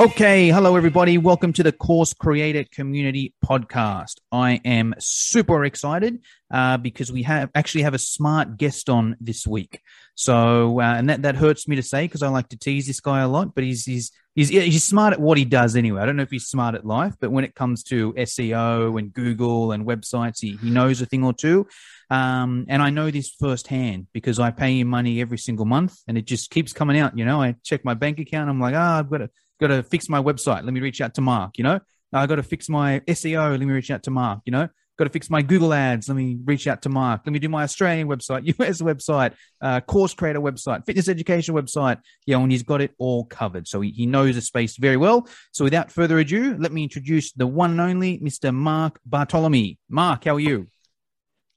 [0.00, 1.18] Okay, hello everybody.
[1.18, 4.14] Welcome to the Course Creator Community Podcast.
[4.32, 9.46] I am super excited uh, because we have actually have a smart guest on this
[9.46, 9.82] week.
[10.14, 13.00] So, uh, and that that hurts me to say because I like to tease this
[13.00, 16.00] guy a lot, but he's he's he's he's smart at what he does anyway.
[16.00, 19.12] I don't know if he's smart at life, but when it comes to SEO and
[19.12, 21.66] Google and websites, he he knows a thing or two.
[22.08, 26.16] Um, and I know this firsthand because I pay him money every single month, and
[26.16, 27.18] it just keeps coming out.
[27.18, 28.48] You know, I check my bank account.
[28.48, 30.64] I'm like, ah, oh, I've got to got to fix my website.
[30.64, 31.58] Let me reach out to Mark.
[31.58, 31.80] You know,
[32.12, 33.50] I got to fix my SEO.
[33.50, 34.40] Let me reach out to Mark.
[34.44, 34.68] You know,
[34.98, 36.08] got to fix my Google ads.
[36.08, 37.22] Let me reach out to Mark.
[37.24, 41.98] Let me do my Australian website, US website, uh, course creator website, fitness education website.
[42.26, 43.68] Yeah, and he's got it all covered.
[43.68, 45.28] So he, he knows the space very well.
[45.52, 48.54] So without further ado, let me introduce the one and only Mr.
[48.54, 49.78] Mark Bartolome.
[49.88, 50.66] Mark, how are you?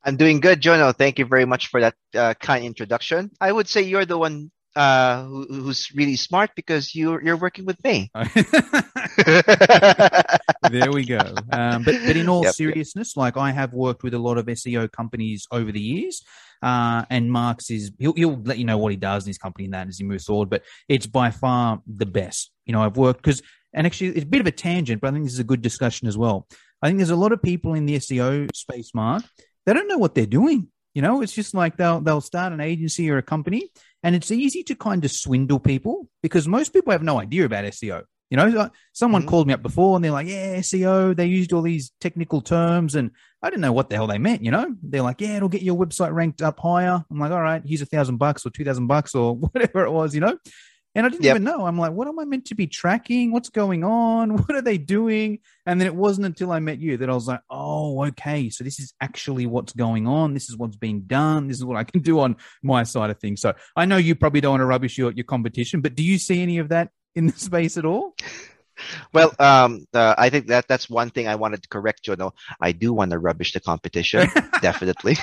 [0.05, 0.93] I'm doing good, Jono.
[0.95, 3.31] Thank you very much for that uh, kind introduction.
[3.39, 7.65] I would say you're the one uh, who, who's really smart because you're you're working
[7.65, 8.11] with me.
[10.69, 11.19] there we go.
[11.51, 13.21] Um, but but in all yep, seriousness, yep.
[13.21, 16.23] like I have worked with a lot of SEO companies over the years.
[16.61, 19.65] Uh, and Mark's is he'll, he'll let you know what he does in his company
[19.65, 20.49] and that as he moves forward.
[20.49, 22.51] But it's by far the best.
[22.65, 23.41] You know, I've worked because,
[23.73, 25.61] and actually, it's a bit of a tangent, but I think this is a good
[25.61, 26.47] discussion as well.
[26.81, 29.23] I think there's a lot of people in the SEO space, Mark,
[29.65, 30.67] they don't know what they're doing.
[30.93, 33.71] You know, it's just like they'll they'll start an agency or a company
[34.03, 37.65] and it's easy to kind of swindle people because most people have no idea about
[37.65, 38.03] SEO.
[38.29, 39.29] You know, someone mm-hmm.
[39.29, 42.95] called me up before and they're like, yeah, SEO, they used all these technical terms
[42.95, 43.11] and
[43.43, 44.75] I didn't know what the hell they meant, you know?
[44.81, 47.03] They're like, yeah, it'll get your website ranked up higher.
[47.11, 49.91] I'm like, all right, here's a thousand bucks or two thousand bucks or whatever it
[49.91, 50.37] was, you know?
[50.95, 51.35] And I didn't yep.
[51.35, 51.65] even know.
[51.65, 53.31] I'm like, what am I meant to be tracking?
[53.31, 54.37] What's going on?
[54.43, 55.39] What are they doing?
[55.65, 58.49] And then it wasn't until I met you that I was like, oh, okay.
[58.49, 60.33] So this is actually what's going on.
[60.33, 61.47] This is what's being done.
[61.47, 63.41] This is what I can do on my side of things.
[63.41, 66.17] So I know you probably don't want to rubbish your, your competition, but do you
[66.17, 68.15] see any of that in the space at all?
[69.13, 72.15] Well, um, uh, I think that that's one thing I wanted to correct you.
[72.15, 74.29] No, I do want to rubbish the competition,
[74.61, 75.15] definitely.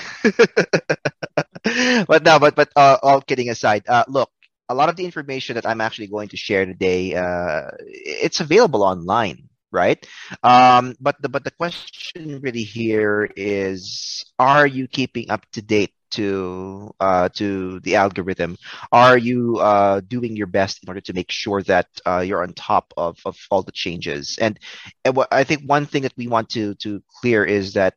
[2.06, 4.30] but no, but but uh, all kidding aside, uh, look,
[4.70, 8.84] a lot of the information that I'm actually going to share today, uh, it's available
[8.84, 9.98] online, right?
[10.44, 15.92] Um, but the but the question really here is, are you keeping up to date
[16.12, 18.56] to uh, to the algorithm?
[18.92, 22.54] Are you uh, doing your best in order to make sure that uh, you're on
[22.54, 24.38] top of, of all the changes?
[24.40, 24.56] And,
[25.04, 27.94] and what I think one thing that we want to to clear is that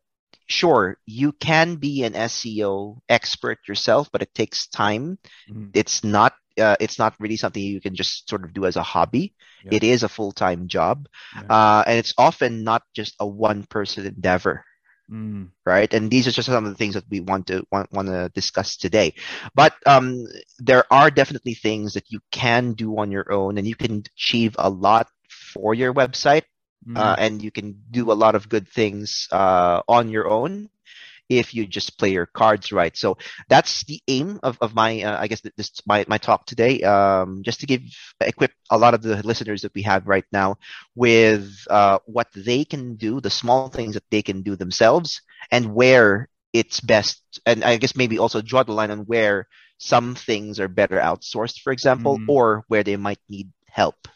[0.48, 5.20] sure you can be an SEO expert yourself, but it takes time.
[5.50, 5.70] Mm-hmm.
[5.74, 8.84] It's not uh, it's not really something you can just sort of do as a
[8.84, 9.34] hobby.
[9.64, 9.76] Yeah.
[9.76, 11.48] It is a full time job, yeah.
[11.50, 14.66] uh, and it's often not just a one person endeavor.
[15.12, 15.50] Mm.
[15.66, 18.08] Right, and these are just some of the things that we want to want, want
[18.08, 19.14] to discuss today.
[19.54, 20.26] But um,
[20.60, 24.56] there are definitely things that you can do on your own, and you can achieve
[24.58, 26.44] a lot for your website,
[26.88, 26.98] mm.
[26.98, 30.70] uh, and you can do a lot of good things uh, on your own
[31.40, 32.96] if you just play your cards right.
[32.96, 33.18] So
[33.50, 37.44] that's the aim of, of my, uh, I guess this, my, my talk today, um,
[37.44, 37.82] just to give,
[38.22, 40.58] equip a lot of the listeners that we have right now
[40.96, 45.74] with, uh, what they can do, the small things that they can do themselves and
[45.74, 47.22] where it's best.
[47.46, 51.60] And I guess maybe also draw the line on where some things are better outsourced,
[51.62, 52.30] for example, mm.
[52.30, 54.08] or where they might need help.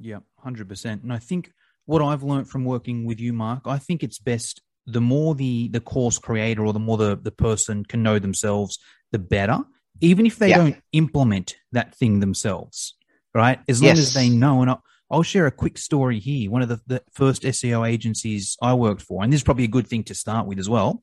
[0.00, 1.02] Yeah, 100%.
[1.02, 1.52] And I think
[1.86, 5.68] what I've learned from working with you, Mark, I think it's best the more the
[5.68, 8.78] the course creator or the more the, the person can know themselves,
[9.12, 9.58] the better.
[10.00, 10.58] Even if they yeah.
[10.58, 12.96] don't implement that thing themselves,
[13.32, 13.60] right?
[13.68, 13.98] As long yes.
[13.98, 14.60] as they know.
[14.60, 16.50] And I'll, I'll, share a quick story here.
[16.50, 19.68] One of the, the, first SEO agencies I worked for, and this is probably a
[19.68, 21.00] good thing to start with as well.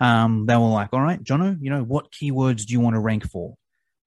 [0.00, 3.00] Um, they were like, "All right, Jono, you know what keywords do you want to
[3.00, 3.56] rank for?"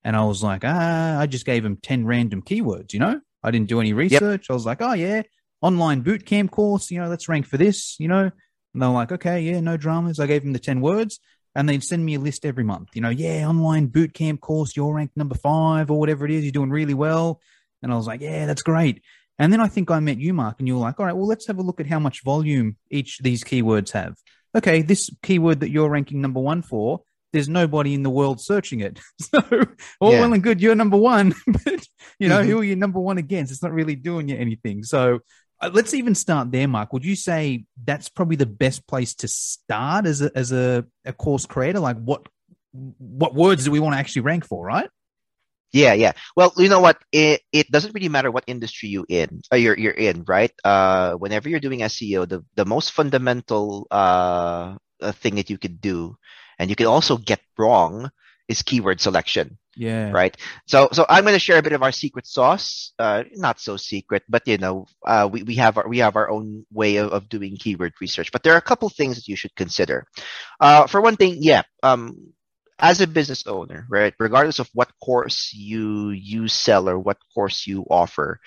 [0.03, 2.93] And I was like, "Ah, I just gave them ten random keywords.
[2.93, 4.43] You know, I didn't do any research.
[4.43, 4.49] Yep.
[4.49, 5.23] I was like, oh yeah,
[5.61, 6.89] online boot camp course.
[6.89, 7.97] You know, let's rank for this.
[7.99, 8.31] You know."
[8.73, 10.19] And they're like, okay, yeah, no dramas.
[10.19, 11.19] I gave them the 10 words
[11.55, 12.89] and they'd send me a list every month.
[12.93, 16.43] You know, yeah, online boot camp course, you're ranked number five or whatever it is.
[16.43, 17.41] You're doing really well.
[17.81, 19.01] And I was like, yeah, that's great.
[19.39, 21.27] And then I think I met you, Mark, and you were like, all right, well,
[21.27, 24.15] let's have a look at how much volume each of these keywords have.
[24.55, 27.01] Okay, this keyword that you're ranking number one for,
[27.33, 28.99] there's nobody in the world searching it.
[29.21, 29.41] So
[29.99, 30.19] all yeah.
[30.19, 31.81] well and good, you're number one, but
[32.19, 32.49] you know, mm-hmm.
[32.49, 33.51] who are you number one against?
[33.51, 34.83] It's not really doing you anything.
[34.83, 35.19] So
[35.69, 36.93] let's even start there, Mark.
[36.93, 41.13] Would you say that's probably the best place to start as a as a, a
[41.13, 41.79] course creator?
[41.79, 42.27] Like what
[42.71, 44.89] what words do we want to actually rank for, right?
[45.73, 46.13] Yeah, yeah.
[46.35, 46.97] Well, you know what?
[47.11, 50.51] It it doesn't really matter what industry you in uh, you're you're in, right?
[50.63, 54.75] Uh, whenever you're doing SEO, the the most fundamental uh
[55.13, 56.17] thing that you could do,
[56.59, 58.11] and you can also get wrong,
[58.47, 59.57] is keyword selection.
[59.75, 60.11] Yeah.
[60.11, 60.35] Right.
[60.67, 62.91] So so I'm going to share a bit of our secret sauce.
[62.99, 66.29] Uh, not so secret, but you know, uh, we we have our we have our
[66.29, 68.31] own way of, of doing keyword research.
[68.31, 70.05] But there are a couple things that you should consider.
[70.59, 71.63] Uh, for one thing, yeah.
[71.83, 72.33] Um,
[72.79, 77.67] as a business owner, right, regardless of what course you you sell or what course
[77.67, 78.39] you offer,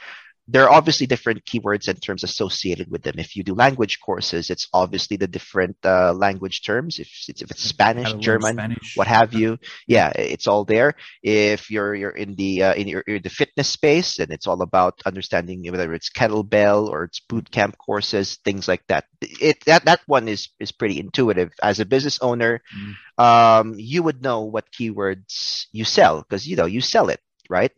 [0.47, 3.15] there are obviously different keywords and terms associated with them.
[3.17, 6.99] If you do language courses, it's obviously the different uh, language terms.
[6.99, 8.93] If it's, if it's Spanish, German, Spanish.
[8.95, 10.95] what have you, yeah, it's all there.
[11.23, 14.61] If you're you're in the uh, in your in the fitness space, and it's all
[14.61, 19.07] about understanding whether it's kettlebell or it's boot camp courses, things like that.
[19.23, 21.53] It that that one is is pretty intuitive.
[21.63, 23.23] As a business owner, mm.
[23.23, 27.73] um, you would know what keywords you sell because you know you sell it, right?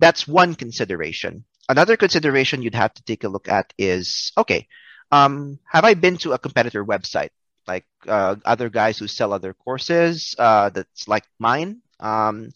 [0.00, 4.66] That's one consideration another consideration you'd have to take a look at is okay,
[5.12, 7.30] um, have I been to a competitor website
[7.66, 11.82] like uh, other guys who sell other courses uh, that's like mine?
[12.00, 12.52] Um,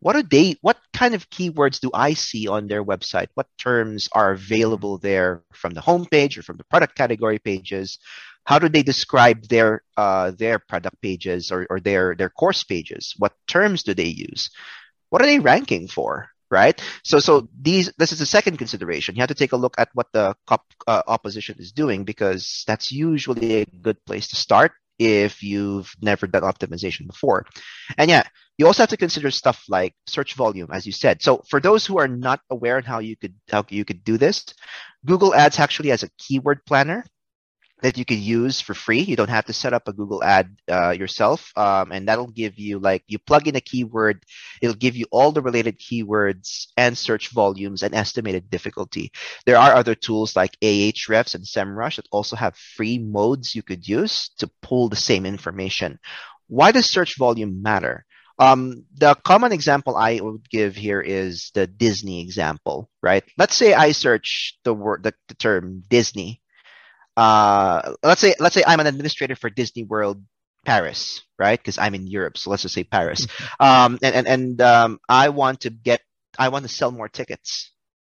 [0.00, 0.56] what are they?
[0.60, 3.28] What kind of keywords do I see on their website?
[3.34, 7.98] What terms are available there from the homepage or from the product category pages?
[8.44, 13.14] How do they describe their uh, their product pages or, or their their course pages?
[13.16, 14.50] What terms do they use?
[15.08, 16.28] What are they ranking for?
[16.54, 16.80] Right?
[17.02, 19.16] So, so these, this is the second consideration.
[19.16, 22.62] You have to take a look at what the cop, uh, opposition is doing because
[22.66, 27.44] that's usually a good place to start if you've never done optimization before.
[27.98, 28.22] And yeah,
[28.58, 31.20] you also have to consider stuff like search volume, as you said.
[31.20, 34.16] So for those who are not aware on how you could, how you could do
[34.16, 34.44] this,
[35.04, 37.04] Google Ads actually has a keyword planner
[37.82, 39.00] that you could use for free.
[39.00, 41.52] You don't have to set up a Google ad uh, yourself.
[41.56, 44.24] Um, and that'll give you like, you plug in a keyword,
[44.62, 49.12] it'll give you all the related keywords and search volumes and estimated difficulty.
[49.44, 53.86] There are other tools like Ahrefs and SEMrush that also have free modes you could
[53.86, 55.98] use to pull the same information.
[56.46, 58.06] Why does search volume matter?
[58.38, 63.22] Um, the common example I would give here is the Disney example, right?
[63.38, 66.40] Let's say I search the word, the, the term Disney
[67.16, 70.22] uh, let's say let's say I'm an administrator for Disney World
[70.64, 71.58] Paris, right?
[71.58, 73.26] Because I'm in Europe, so let's just say Paris.
[73.60, 76.00] Um, and and, and um, I want to get
[76.38, 77.70] I want to sell more tickets.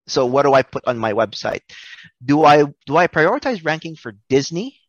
[0.08, 1.60] So what do I put on my website?
[2.24, 4.80] Do I do I prioritize ranking for Disney,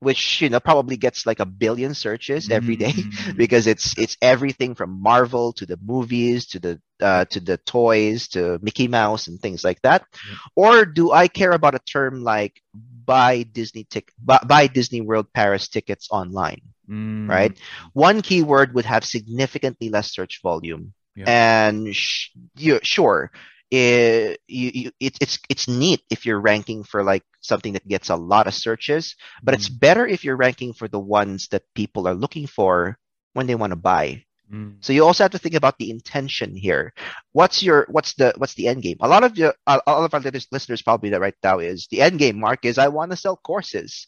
[0.00, 3.32] which you know probably gets like a billion searches every day mm-hmm.
[3.36, 8.28] because it's it's everything from Marvel to the movies to the uh, to the toys
[8.28, 10.36] to Mickey Mouse and things like that, mm-hmm.
[10.56, 15.26] or do I care about a term like buy Disney tick buy, buy Disney World
[15.32, 17.28] Paris tickets online, mm.
[17.28, 17.56] right?
[17.92, 21.24] One keyword would have significantly less search volume, yeah.
[21.26, 23.30] and sh- you, sure,
[23.70, 28.10] it, you, you, it, it's it's neat if you're ranking for like something that gets
[28.10, 29.58] a lot of searches, but mm.
[29.58, 32.98] it's better if you're ranking for the ones that people are looking for
[33.32, 34.24] when they want to buy.
[34.52, 34.76] Mm.
[34.80, 36.92] So you also have to think about the intention here.
[37.32, 38.96] What's your what's the what's the end game?
[39.00, 40.20] A lot of your all of our
[40.52, 42.40] listeners probably that right now is the end game.
[42.40, 44.06] Mark is I want to sell courses,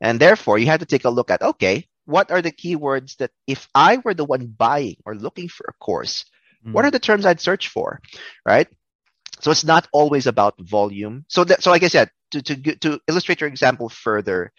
[0.00, 3.30] and therefore you have to take a look at okay, what are the keywords that
[3.46, 6.24] if I were the one buying or looking for a course,
[6.66, 6.72] mm.
[6.72, 8.00] what are the terms I'd search for,
[8.44, 8.68] right?
[9.40, 11.24] So it's not always about volume.
[11.28, 14.52] So that so like I said, to to to illustrate your example further,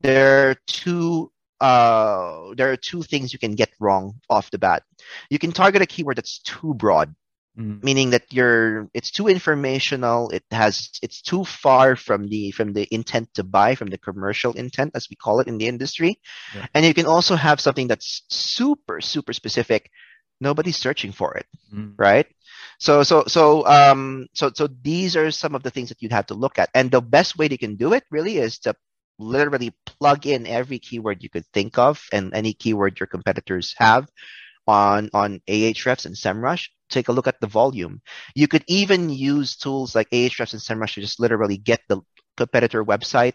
[0.00, 4.82] there are two uh, there are two things you can get wrong off the bat.
[5.28, 7.14] You can target a keyword that's too broad,
[7.58, 7.82] mm.
[7.84, 10.30] meaning that you're it's too informational.
[10.30, 14.52] It has it's too far from the from the intent to buy, from the commercial
[14.52, 16.18] intent, as we call it in the industry.
[16.54, 16.66] Yeah.
[16.74, 19.90] And you can also have something that's super super specific.
[20.40, 21.92] Nobody's searching for it, mm.
[21.98, 22.26] right?
[22.80, 26.26] So so so um so so these are some of the things that you'd have
[26.26, 26.70] to look at.
[26.74, 28.74] And the best way you can do it really is to
[29.18, 34.08] literally plug in every keyword you could think of and any keyword your competitors have
[34.66, 36.68] on on Ahrefs and SEMrush.
[36.88, 38.00] Take a look at the volume.
[38.34, 42.00] You could even use tools like Ahrefs and SEMrush to just literally get the
[42.36, 43.34] competitor website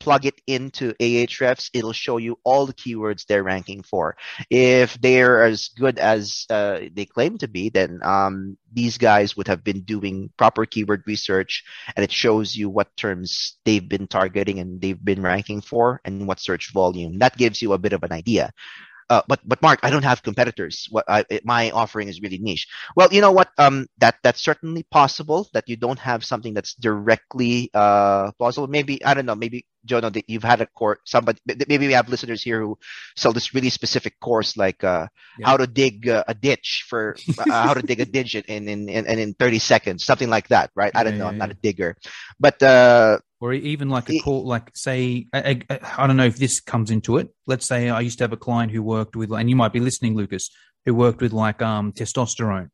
[0.00, 4.16] plug it into Ahrefs, it'll show you all the keywords they're ranking for.
[4.50, 9.48] If they're as good as uh, they claim to be, then um, these guys would
[9.48, 11.64] have been doing proper keyword research,
[11.96, 16.26] and it shows you what terms they've been targeting and they've been ranking for, and
[16.26, 17.18] what search volume.
[17.18, 18.52] That gives you a bit of an idea.
[19.10, 20.88] uh, but but Mark, I don't have competitors.
[20.90, 22.66] What I, my offering is really niche.
[22.96, 23.50] Well, you know what?
[23.58, 28.66] Um, that that's certainly possible that you don't have something that's directly uh plausible.
[28.66, 29.34] Maybe I don't know.
[29.36, 30.98] Maybe Jono, that you've had a course.
[31.04, 31.38] Somebody
[31.68, 32.78] maybe we have listeners here who
[33.16, 35.46] sell this really specific course, like uh, yeah.
[35.46, 38.88] how to dig uh, a ditch for uh, how to dig a ditch in in,
[38.88, 40.92] in in thirty seconds, something like that, right?
[40.94, 41.24] I don't yeah, know.
[41.24, 41.96] Yeah, I'm not a digger,
[42.38, 46.36] but uh, or even like a call, like say, I, I, I, don't know if
[46.36, 47.28] this comes into it.
[47.46, 49.80] Let's say I used to have a client who worked with, and you might be
[49.80, 50.48] listening, Lucas,
[50.86, 52.70] who worked with like um testosterone,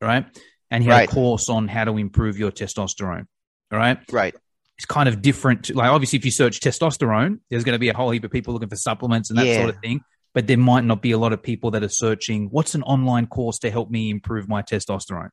[0.00, 0.24] right?
[0.70, 1.08] And he had right.
[1.10, 3.26] a course on how to improve your testosterone,
[3.70, 3.98] All right.
[4.10, 4.34] Right.
[4.76, 5.74] It's kind of different.
[5.74, 8.54] Like obviously, if you search testosterone, there's going to be a whole heap of people
[8.54, 9.58] looking for supplements and that yeah.
[9.58, 10.00] sort of thing.
[10.32, 13.28] But there might not be a lot of people that are searching, what's an online
[13.28, 15.30] course to help me improve my testosterone?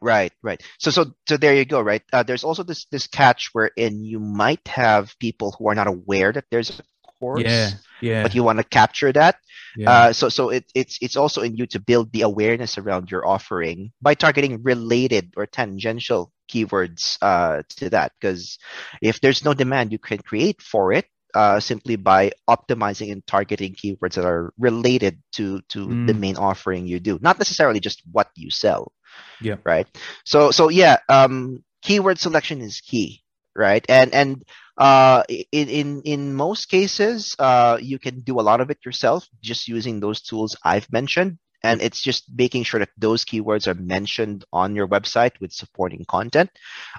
[0.00, 0.60] Right, right.
[0.80, 1.80] So, so, so there you go.
[1.80, 2.02] Right.
[2.12, 6.32] Uh, there's also this this catch wherein you might have people who are not aware
[6.32, 6.82] that there's a
[7.24, 7.42] course.
[7.42, 8.22] Yeah, yeah.
[8.22, 9.36] But you want to capture that.
[9.76, 9.90] Yeah.
[9.90, 13.26] Uh, so, so it, it's it's also in you to build the awareness around your
[13.26, 18.12] offering by targeting related or tangential keywords uh, to that.
[18.20, 18.58] Because
[19.02, 23.74] if there's no demand, you can create for it uh, simply by optimizing and targeting
[23.74, 26.06] keywords that are related to to mm.
[26.06, 28.92] the main offering you do, not necessarily just what you sell.
[29.40, 29.56] Yeah.
[29.64, 29.86] Right.
[30.24, 33.22] So so yeah, um, keyword selection is key,
[33.54, 33.84] right?
[33.88, 34.44] And and
[34.78, 39.26] uh, in in in most cases, uh, you can do a lot of it yourself
[39.42, 41.38] just using those tools I've mentioned.
[41.64, 46.04] And it's just making sure that those keywords are mentioned on your website with supporting
[46.04, 46.50] content.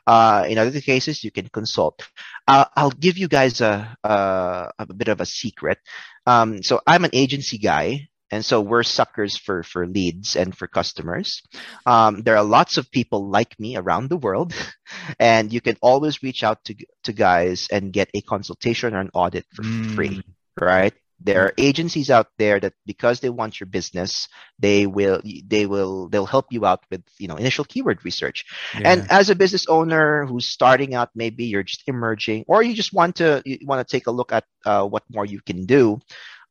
[0.05, 2.01] Uh, in other cases, you can consult.
[2.48, 5.77] Uh, I'll give you guys a, a, a bit of a secret.
[6.25, 10.67] Um, so I'm an agency guy and so we're suckers for, for leads and for
[10.67, 11.43] customers.
[11.86, 14.53] Um, there are lots of people like me around the world,
[15.19, 19.12] and you can always reach out to, to guys and get a consultation or an
[19.13, 19.95] audit for mm.
[19.95, 20.24] free,
[20.60, 20.93] right?
[21.19, 24.27] There are agencies out there that because they want your business,
[24.60, 28.45] they will they will they'll help you out with you know initial keyword research.
[28.74, 28.91] Yeah.
[28.91, 32.93] And as a business owner who's starting out, maybe you're just emerging, or you just
[32.93, 36.00] want to you want to take a look at uh, what more you can do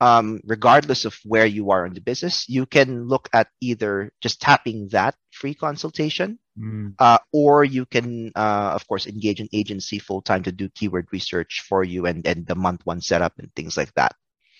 [0.01, 4.41] um, regardless of where you are in the business, you can look at either just
[4.41, 6.95] tapping that free consultation, mm.
[6.99, 11.07] uh, or you can, uh, of course, engage an agency full time to do keyword
[11.13, 14.15] research for you and, and the month one setup and things like that.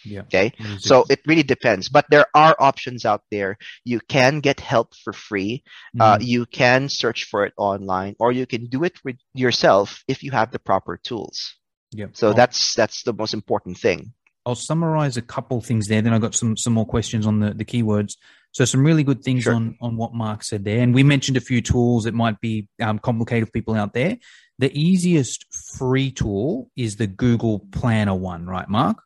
[0.05, 0.23] Yeah.
[0.23, 0.53] Okay.
[0.79, 3.57] So it really depends, but there are options out there.
[3.85, 5.65] You can get help for free.
[5.97, 6.01] Mm.
[6.01, 10.23] Uh, you can search for it online or you can do it with yourself if
[10.23, 11.55] you have the proper tools.
[11.93, 12.07] Yeah.
[12.13, 14.13] So well, that's, that's the most important thing.
[14.47, 16.03] I'll summarize a couple things there.
[16.03, 18.17] Then I got some some more questions on the, the keywords.
[18.53, 19.55] So some really good things sure.
[19.55, 22.69] on on what Mark said there, and we mentioned a few tools that might be
[22.81, 24.19] um, complicated for people out there.
[24.59, 25.47] The easiest
[25.79, 28.99] free tool is the Google Planner one, right, Mark?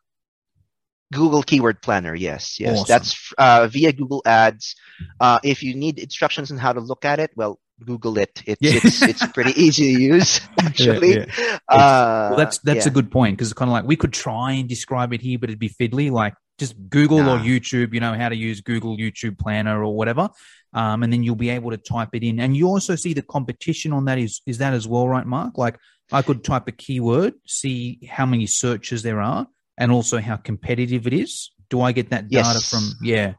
[1.11, 2.85] Google Keyword Planner, yes, yes, awesome.
[2.87, 4.75] that's uh, via Google Ads.
[5.19, 8.43] Uh, if you need instructions on how to look at it, well, Google it.
[8.45, 8.79] It's yeah.
[8.83, 11.15] it's, it's pretty easy to use actually.
[11.15, 11.59] Yeah, yeah.
[11.67, 14.53] Uh, well, that's that's a good point because it's kind of like we could try
[14.53, 16.11] and describe it here, but it'd be fiddly.
[16.11, 17.35] Like just Google nah.
[17.35, 20.29] or YouTube, you know how to use Google YouTube Planner or whatever,
[20.73, 22.39] um, and then you'll be able to type it in.
[22.39, 25.57] And you also see the competition on that is is that as well, right, Mark?
[25.57, 25.79] Like
[26.11, 29.47] I could type a keyword, see how many searches there are,
[29.79, 31.51] and also how competitive it is.
[31.69, 32.69] Do I get that data yes.
[32.69, 32.83] from?
[33.01, 33.33] Yeah.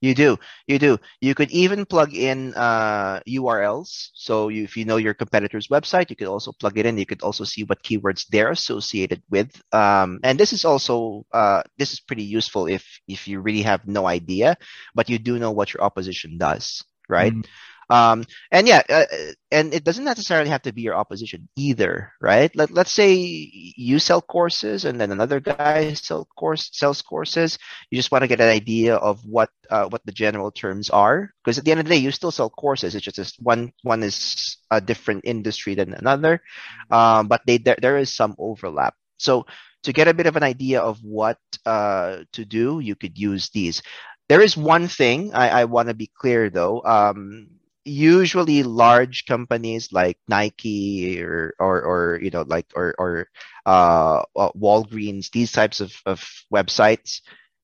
[0.00, 0.36] You do,
[0.68, 0.98] you do.
[1.22, 4.10] You could even plug in uh, URLs.
[4.12, 6.98] So you, if you know your competitor's website, you could also plug it in.
[6.98, 9.48] You could also see what keywords they're associated with.
[9.72, 13.88] Um, and this is also uh, this is pretty useful if if you really have
[13.88, 14.58] no idea,
[14.94, 17.32] but you do know what your opposition does, right?
[17.32, 17.46] Mm.
[17.90, 19.04] Um, and yeah, uh,
[19.50, 22.54] and it doesn't necessarily have to be your opposition either, right?
[22.56, 27.58] Let, let's say you sell courses and then another guy sell course sells courses.
[27.90, 31.30] You just want to get an idea of what uh, what the general terms are,
[31.42, 32.94] because at the end of the day, you still sell courses.
[32.94, 36.42] It's just one one is a different industry than another,
[36.90, 38.94] um, but they there, there is some overlap.
[39.18, 39.46] So
[39.84, 43.50] to get a bit of an idea of what uh, to do, you could use
[43.50, 43.82] these.
[44.28, 46.82] There is one thing I, I want to be clear though.
[46.82, 47.48] Um,
[47.84, 53.28] usually large companies like Nike or or, or you know like or or
[53.66, 57.20] uh, uh, Walgreens, these types of, of websites,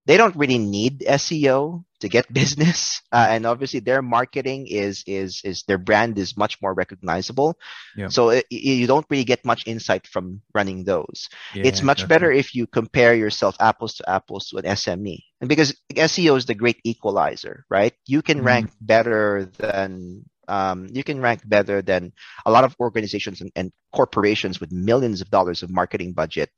[0.06, 5.40] they don't really need SEO to get business, uh, and obviously their marketing is is
[5.44, 7.56] is their brand is much more recognizable.
[7.96, 8.08] Yeah.
[8.08, 11.28] So it, you don't really get much insight from running those.
[11.54, 12.14] Yeah, it's much definitely.
[12.14, 16.46] better if you compare yourself apples to apples to an SME, and because SEO is
[16.46, 17.94] the great equalizer, right?
[18.06, 22.12] You can mm rank better than um, you can rank better than
[22.44, 26.50] a lot of organizations and, and corporations with millions of dollars of marketing budget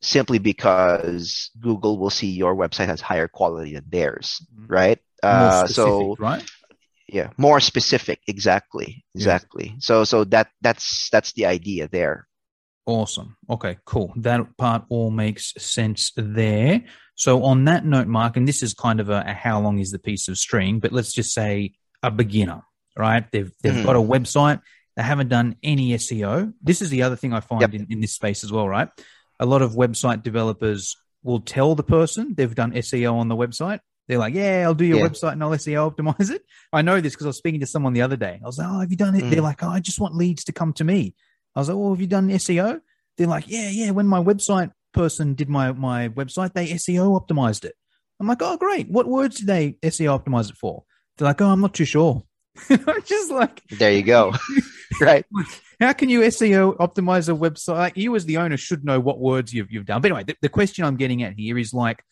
[0.00, 4.72] simply because Google will see your website has higher quality than theirs, mm-hmm.
[4.72, 4.98] right?
[5.22, 6.44] Uh, specific, so right
[7.08, 9.84] yeah more specific exactly exactly yes.
[9.84, 12.28] so so that that's that's the idea there
[12.86, 16.82] awesome okay cool that part all makes sense there
[17.14, 19.90] so on that note mark and this is kind of a, a how long is
[19.90, 22.62] the piece of string but let's just say a beginner
[22.96, 23.84] right they've they've mm.
[23.84, 24.60] got a website
[24.96, 27.74] they haven't done any seo this is the other thing i find yep.
[27.74, 28.88] in, in this space as well right
[29.38, 33.80] a lot of website developers will tell the person they've done seo on the website
[34.08, 35.06] they're like, yeah, I'll do your yeah.
[35.06, 36.42] website and I'll SEO optimize it.
[36.72, 38.40] I know this because I was speaking to someone the other day.
[38.42, 39.24] I was like, oh, have you done it?
[39.24, 39.30] Mm.
[39.30, 41.14] They're like, oh, I just want leads to come to me.
[41.54, 42.80] I was like, well, have you done SEO?
[43.18, 43.90] They're like, yeah, yeah.
[43.90, 47.74] When my website person did my, my website, they SEO optimized it.
[48.18, 48.88] I'm like, oh, great.
[48.90, 50.84] What words did they SEO optimize it for?
[51.16, 52.22] They're like, oh, I'm not too sure.
[52.70, 54.34] I'm just like, there you go.
[55.00, 55.24] right.
[55.80, 57.76] How can you SEO optimize a website?
[57.76, 60.00] Like, you as the owner should know what words you've, you've done.
[60.00, 62.02] But anyway, the, the question I'm getting at here is like,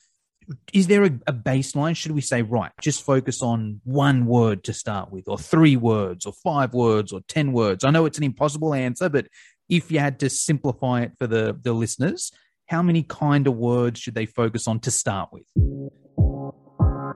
[0.73, 1.97] is there a, a, baseline?
[1.97, 6.25] Should we say, right, just focus on one word to start with, or three words,
[6.25, 7.83] or five words, or 10 words?
[7.83, 9.27] I know it's an impossible answer, but
[9.69, 12.31] if you had to simplify it for the, the listeners,
[12.67, 15.47] how many kind of words should they focus on to start with?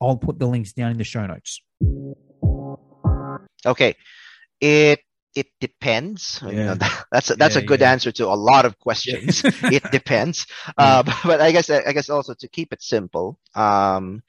[0.00, 1.60] I'll put the links down in the show notes.
[3.66, 3.94] Okay,
[4.60, 5.00] it
[5.34, 6.40] it depends.
[6.42, 6.50] Yeah.
[6.50, 6.76] You know,
[7.10, 7.92] that's a, that's yeah, a good yeah.
[7.92, 9.42] answer to a lot of questions.
[9.44, 10.46] it depends.
[10.78, 13.38] Uh, but, but, I guess I guess also to keep it simple.
[13.54, 14.22] Um,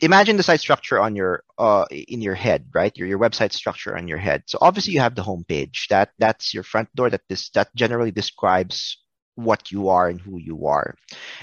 [0.00, 2.96] imagine the site structure on your uh in your head, right?
[2.96, 4.44] Your your website structure on your head.
[4.46, 5.88] So obviously you have the homepage.
[5.88, 7.10] That that's your front door.
[7.10, 8.98] That this that generally describes
[9.34, 10.94] what you are and who you are.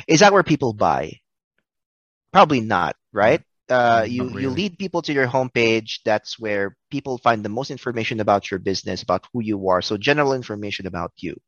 [0.07, 1.19] Is that where people buy?
[2.35, 3.41] Probably not, right?
[3.69, 4.41] Uh, you really.
[4.41, 5.99] you lead people to your homepage.
[6.03, 9.81] That's where people find the most information about your business, about who you are.
[9.81, 11.39] So general information about you.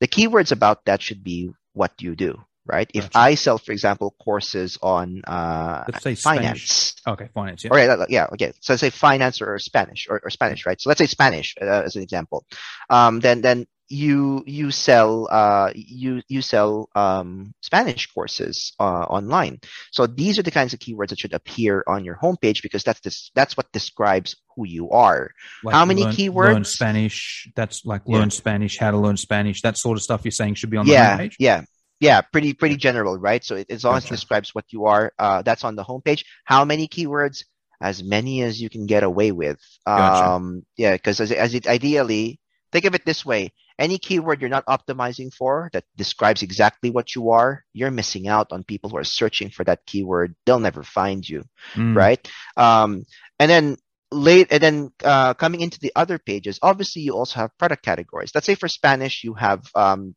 [0.00, 2.90] The keywords about that should be what you do, right?
[2.90, 3.06] Gotcha.
[3.06, 6.20] If I sell, for example, courses on uh, finance.
[6.20, 6.94] Spanish.
[7.06, 7.64] Okay, finance.
[7.64, 7.70] Yeah.
[7.70, 8.26] Right, yeah.
[8.32, 8.52] Okay.
[8.60, 10.80] So let's say finance or Spanish or, or Spanish, right?
[10.80, 12.46] So let's say Spanish uh, as an example.
[12.88, 19.60] Um, then then you you sell uh, you you sell um, Spanish courses uh, online.
[19.90, 23.00] So these are the kinds of keywords that should appear on your homepage because that's
[23.00, 25.30] this that's what describes who you are.
[25.62, 26.52] Like how many learn, keywords?
[26.52, 27.50] Learn Spanish.
[27.54, 28.28] That's like learn yeah.
[28.28, 28.78] Spanish.
[28.78, 29.62] How to learn Spanish.
[29.62, 31.36] That sort of stuff you're saying should be on yeah, the homepage.
[31.38, 31.62] Yeah,
[32.02, 33.44] yeah, pretty pretty general, right?
[33.44, 34.06] So it, as long gotcha.
[34.06, 36.24] as it describes what you are, uh, that's on the homepage.
[36.44, 37.44] How many keywords?
[37.80, 39.58] As many as you can get away with.
[39.84, 40.30] Gotcha.
[40.30, 42.38] Um, yeah, because as, as it ideally,
[42.70, 47.14] think of it this way: any keyword you're not optimizing for that describes exactly what
[47.14, 50.34] you are, you're missing out on people who are searching for that keyword.
[50.44, 51.96] They'll never find you, mm.
[51.96, 52.20] right?
[52.56, 53.04] Um,
[53.38, 53.76] and then
[54.10, 58.32] late, and then uh, coming into the other pages, obviously you also have product categories.
[58.34, 60.14] Let's say for Spanish, you have um,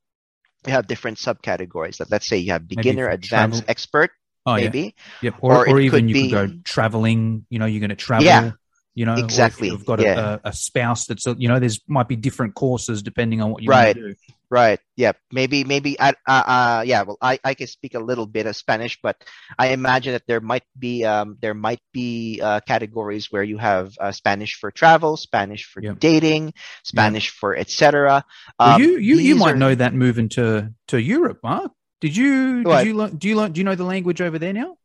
[0.66, 2.02] you have different subcategories.
[2.10, 3.70] Let's say you have beginner, advanced, travel.
[3.70, 4.12] expert.
[4.48, 4.96] Oh, maybe.
[5.22, 5.32] Yeah.
[5.32, 5.36] Yep.
[5.42, 7.46] Or, or, or even you be, could go traveling.
[7.50, 8.26] You know, you're going to travel.
[8.26, 8.52] Yeah
[8.96, 10.38] you know exactly you've got yeah.
[10.44, 13.70] a, a, spouse that's you know there's might be different courses depending on what you
[13.70, 13.88] right.
[13.88, 14.18] want to do right
[14.50, 14.80] Right.
[14.96, 18.56] yeah maybe maybe uh, uh, yeah well I, I can speak a little bit of
[18.56, 19.18] spanish but
[19.60, 23.94] i imagine that there might be um, there might be uh, categories where you have
[24.00, 26.00] uh, spanish for travel spanish for yep.
[26.00, 26.54] dating
[26.84, 27.34] spanish yep.
[27.34, 28.24] for etc
[28.60, 29.58] um, well, you you, you might are...
[29.58, 32.86] know that moving to to europe mark did you did what?
[32.86, 34.78] you learn do you learn do you know the language over there now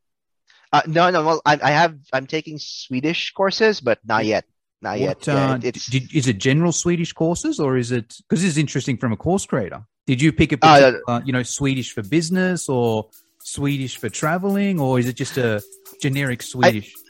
[0.73, 1.25] uh, no, no.
[1.25, 1.97] Well, I, I, have.
[2.13, 4.45] I'm taking Swedish courses, but not yet.
[4.83, 5.29] Not what, yet.
[5.29, 8.59] Uh, yeah, it's, did, is it general Swedish courses, or is it because this is
[8.59, 9.85] interesting from a course creator?
[10.07, 13.09] Did you pick a uh, uh, you know, Swedish for business or
[13.43, 15.63] Swedish for traveling, or is it just a
[16.01, 16.95] generic Swedish?
[16.97, 17.01] I,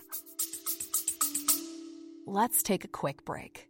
[2.27, 3.70] Let's take a quick break.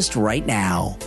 [0.15, 0.97] right now now.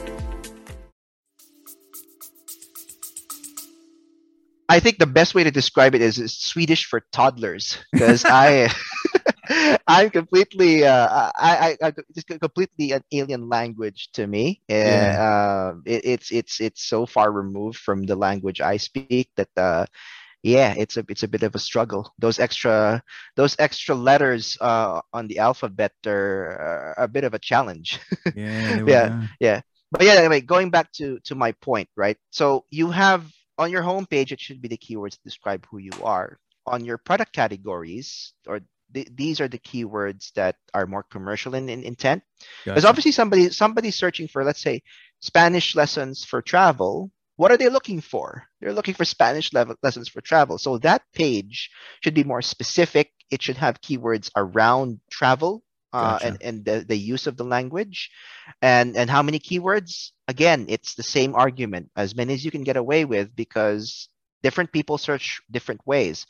[4.68, 8.72] I think the best way to describe it is, is Swedish for toddlers because I
[9.86, 14.62] I'm completely uh, I, I, I it's completely an alien language to me.
[14.68, 15.12] Yeah.
[15.20, 19.84] Uh, it, it's it's it's so far removed from the language I speak that uh,
[20.44, 22.12] yeah, it's a it's a bit of a struggle.
[22.18, 23.02] Those extra
[23.34, 27.98] those extra letters uh, on the alphabet are, a bit of a challenge.
[28.36, 29.60] Yeah, yeah, yeah.
[29.90, 32.18] But yeah, anyway, going back to to my point, right?
[32.30, 33.24] So you have
[33.56, 36.36] on your homepage, it should be the keywords to describe who you are.
[36.66, 38.60] On your product categories, or
[38.92, 42.22] th- these are the keywords that are more commercial in, in intent.
[42.64, 42.88] Because gotcha.
[42.88, 44.82] obviously somebody somebody's searching for, let's say,
[45.20, 47.10] Spanish lessons for travel.
[47.36, 48.44] What are they looking for?
[48.60, 50.58] They're looking for Spanish level lessons for travel.
[50.58, 51.70] So that page
[52.00, 53.10] should be more specific.
[53.30, 56.26] It should have keywords around travel uh, gotcha.
[56.26, 58.10] and, and the, the use of the language
[58.60, 62.64] and and how many keywords again it's the same argument as many as you can
[62.64, 64.08] get away with because
[64.42, 66.26] different people search different ways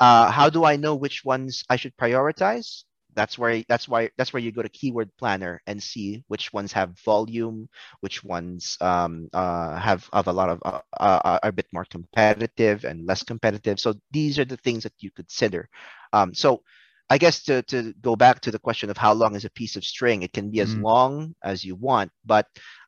[0.00, 4.32] uh, how do i know which ones i should prioritize that's where that's why that's
[4.32, 7.68] where you go to keyword planner and see which ones have volume
[8.00, 11.84] which ones um, uh, have, have a lot of uh, uh, are a bit more
[11.84, 15.68] competitive and less competitive so these are the things that you consider
[16.12, 16.62] um, so
[17.10, 19.76] I guess to, to go back to the question of how long is a piece
[19.76, 20.84] of string, it can be as mm-hmm.
[20.84, 22.46] long as you want, but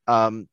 [0.09, 0.49] um,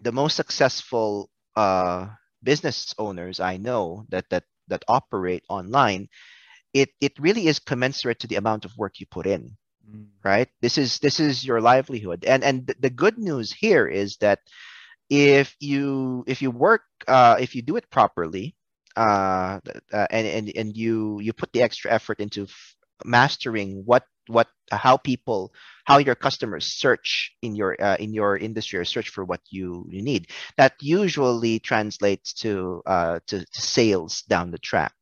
[0.00, 2.08] the most successful uh,
[2.42, 6.08] business owners I know that that that operate online,
[6.74, 9.56] it it really is commensurate to the amount of work you put in,
[9.88, 10.06] mm.
[10.24, 10.48] right?
[10.60, 14.40] This is this is your livelihood, and and the good news here is that
[15.08, 18.56] if you if you work uh, if you do it properly,
[18.96, 19.60] uh,
[19.92, 22.46] uh, and and and you you put the extra effort into
[23.04, 25.52] mastering what what how people
[25.84, 29.86] how your customers search in your uh, in your industry or search for what you,
[29.90, 34.94] you need that usually translates to uh, to, to sales down the track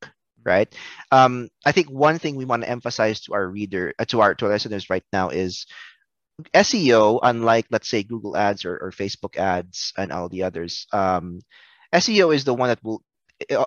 [0.44, 0.74] right
[1.10, 4.34] um, i think one thing we want to emphasize to our reader uh, to our
[4.34, 5.66] to our listeners right now is
[6.54, 11.40] seo unlike let's say google ads or, or facebook ads and all the others um,
[11.94, 13.02] seo is the one that will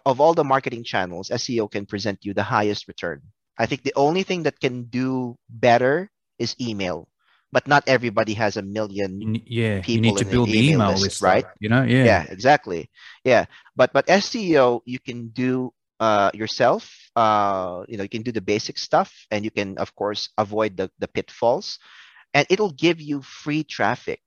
[0.05, 3.21] of all the marketing channels seo can present you the highest return
[3.57, 6.09] I think the only thing that can do better
[6.39, 7.07] is email,
[7.51, 9.25] but not everybody has a million.
[9.45, 11.45] Yeah, you need to build the email, email list, right?
[11.59, 12.89] You know, yeah, yeah, exactly,
[13.23, 13.45] yeah.
[13.75, 16.91] But but SEO you can do uh, yourself.
[17.15, 20.77] Uh, you know, you can do the basic stuff, and you can of course avoid
[20.77, 21.79] the the pitfalls,
[22.33, 24.21] and it'll give you free traffic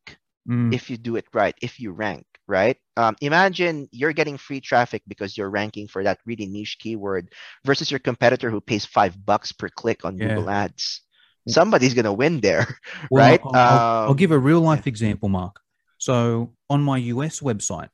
[0.49, 0.73] mm.
[0.73, 2.79] if you do it right, if you rank right?
[2.97, 7.31] Um, imagine you're getting free traffic because you're ranking for that really niche keyword
[7.65, 10.29] versus your competitor who pays five bucks per click on yeah.
[10.29, 11.03] Google Ads.
[11.47, 12.67] Somebody's gonna win there,
[13.11, 13.41] well, right?
[13.45, 14.91] I'll, I'll, I'll, give a real life yeah.
[14.91, 15.61] example, Mark.
[15.99, 17.89] So on my US website,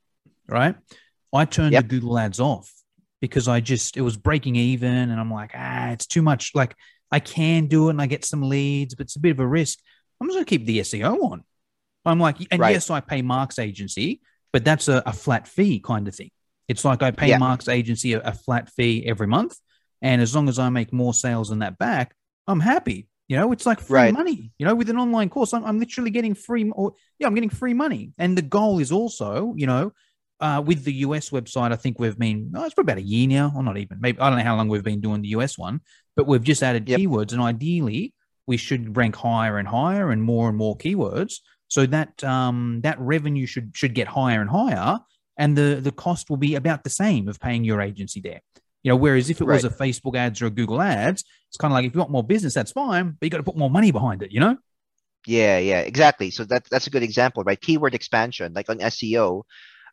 [0.48, 0.76] right,
[1.32, 1.84] I turned yep.
[1.84, 2.72] the Google Ads off
[3.24, 6.50] because I just it was breaking even, and I'm like, ah, it's too much.
[6.54, 6.76] Like
[7.10, 9.46] I can do it, and I get some leads, but it's a bit of a
[9.46, 9.78] risk.
[10.20, 11.42] I'm just gonna keep the SEO on.
[12.04, 12.72] I'm like, and right.
[12.72, 14.20] yes, I pay Mark's agency,
[14.52, 16.30] but that's a, a flat fee kind of thing.
[16.68, 17.38] It's like I pay yeah.
[17.38, 19.56] Mark's agency a, a, flat fee every month,
[20.02, 22.14] and as long as I make more sales than that back,
[22.46, 23.08] I'm happy.
[23.26, 24.12] You know, it's like free right.
[24.12, 24.52] money.
[24.58, 26.70] You know, with an online course, I'm, I'm literally getting free.
[26.70, 29.92] Or yeah, I'm getting free money, and the goal is also, you know,
[30.44, 33.26] uh, with the US website, I think we've been, oh, it's for about a year
[33.26, 35.56] now, or not even, maybe, I don't know how long we've been doing the US
[35.56, 35.80] one,
[36.16, 37.00] but we've just added yep.
[37.00, 37.32] keywords.
[37.32, 38.12] And ideally,
[38.46, 41.36] we should rank higher and higher and more and more keywords
[41.68, 44.98] so that um, that revenue should should get higher and higher,
[45.38, 48.40] and the the cost will be about the same of paying your agency there.
[48.82, 49.54] You know, whereas if it right.
[49.54, 52.10] was a Facebook ads or a Google ads, it's kind of like if you want
[52.12, 54.30] more business, that's fine, but you got to put more money behind it.
[54.30, 54.58] You know.
[55.26, 56.30] Yeah, yeah, exactly.
[56.30, 57.58] So that that's a good example, right?
[57.58, 59.44] Keyword expansion, like on SEO,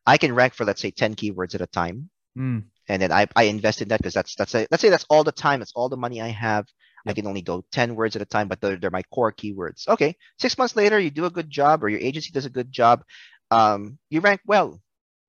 [0.05, 2.63] I can rank for let's say ten keywords at a time, mm.
[2.87, 5.23] and then I, I invest in that because that's that's a, let's say that's all
[5.23, 6.65] the time, that's all the money I have.
[7.05, 9.87] I can only go 10 words at a time, but they're, they're my core keywords.
[9.87, 10.15] Okay.
[10.39, 13.03] Six months later, you do a good job or your agency does a good job.
[13.49, 14.79] Um, you rank well.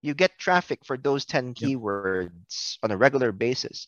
[0.02, 3.86] You get traffic for those 10 keywords on a regular basis.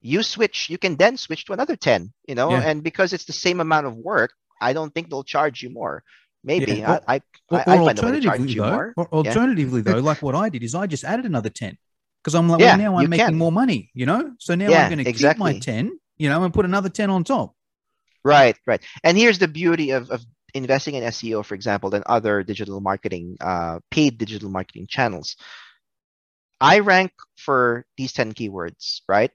[0.00, 2.62] You switch, you can then switch to another 10, you know, yeah.
[2.62, 6.02] and because it's the same amount of work, I don't think they'll charge you more.
[6.46, 7.00] Maybe yeah.
[7.06, 10.74] I, I, or, I, or alternatively though, or alternatively though, like what I did is
[10.74, 11.76] I just added another 10
[12.22, 13.34] because I'm like, yeah, well, now I'm making can.
[13.36, 14.32] more money, you know?
[14.38, 15.54] So now I'm going to exactly.
[15.54, 17.54] keep my 10 you know, and put another 10 on top.
[18.24, 18.82] Right, right.
[19.04, 23.36] And here's the beauty of, of investing in SEO, for example, than other digital marketing,
[23.40, 25.36] uh, paid digital marketing channels.
[26.60, 29.30] I rank for these 10 keywords, right?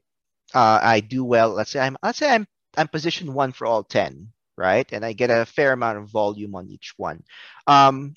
[0.53, 1.51] Uh, I do well.
[1.51, 4.29] Let's say I'm, let's say I'm, I'm position one for all 10,
[4.61, 4.87] right?
[4.93, 7.23] And I get a fair amount of volume on each one.
[7.67, 8.13] Um,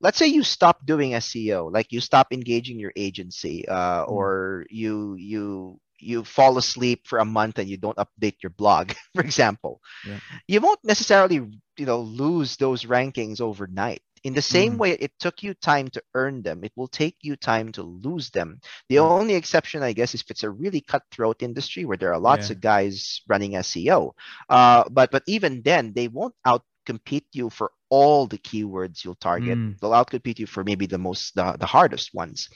[0.00, 4.24] let's say you stop doing SEO, like you stop engaging your agency, uh, Mm.
[4.24, 8.92] or you you you fall asleep for a month and you don't update your blog,
[9.14, 10.20] for example, Yeah.
[10.48, 11.36] you won't necessarily
[11.76, 14.02] you know lose those rankings overnight.
[14.24, 14.78] In the same Mm.
[14.78, 18.30] way it took you time to earn them, it will take you time to lose
[18.30, 18.60] them.
[18.88, 19.10] The Mm.
[19.10, 22.48] only exception, I guess, is if it's a really cutthroat industry where there are lots
[22.48, 22.50] Yeah.
[22.50, 24.14] of guys running SEO.
[24.48, 29.60] Uh, but but even then, they won't outcompete you for all the keywords you'll target.
[29.60, 29.78] Mm.
[29.80, 32.48] They'll outcompete you for maybe the most the, the hardest ones.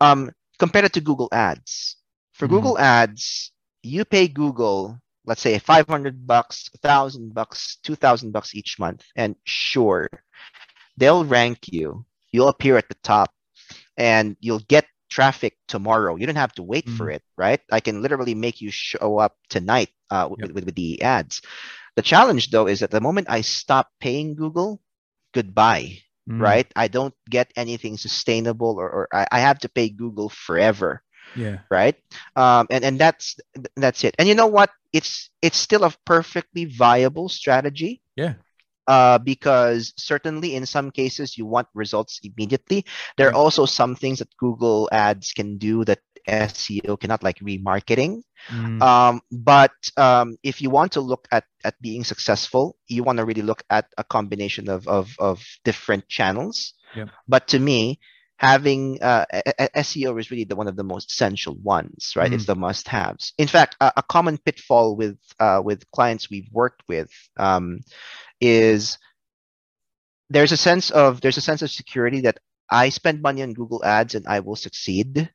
[0.00, 1.96] Um, compare it to Google Ads.
[2.32, 2.48] For Mhm.
[2.48, 3.52] Google Ads,
[3.82, 10.08] you pay Google, let's say 500 bucks, 1000 bucks, 2000 bucks each month, and sure,
[11.00, 12.06] they'll rank you.
[12.32, 13.32] You'll appear at the top
[13.98, 16.16] and you'll get traffic tomorrow.
[16.16, 17.10] You don't have to wait for Mhm.
[17.10, 17.60] it, right?
[17.72, 20.50] I can literally make you show up tonight uh, with, Yep.
[20.52, 21.42] with, with the ads.
[21.96, 24.80] The challenge though is that the moment I stop paying Google,
[25.34, 26.62] goodbye, Mm.
[26.62, 26.66] right?
[26.76, 31.02] I don't get anything sustainable or, or I, I have to pay Google forever
[31.34, 31.62] Yeah.
[31.70, 31.96] right
[32.36, 33.36] um and and that's
[33.76, 38.34] that's it and you know what it's it's still a perfectly viable strategy Yeah.
[38.90, 42.84] Uh because certainly in some cases you want results immediately
[43.16, 48.22] there are also some things that google ads can do that seo cannot like remarketing
[48.48, 48.80] Mm.
[48.82, 53.24] um, but um, if you want to look at at being successful, you want to
[53.24, 56.72] really look at a combination of of, of different channels.
[56.96, 57.08] Yep.
[57.28, 58.00] But to me,
[58.38, 59.26] having uh,
[59.76, 62.32] SEO is really the one of the most essential ones, right?
[62.32, 63.34] It's the must-haves.
[63.36, 67.80] In fact, a, a common pitfall with uh, with clients we've worked with um,
[68.40, 68.98] is
[70.30, 72.38] there's a sense of there's a sense of security that
[72.70, 75.30] I spend money on Google Ads and I will succeed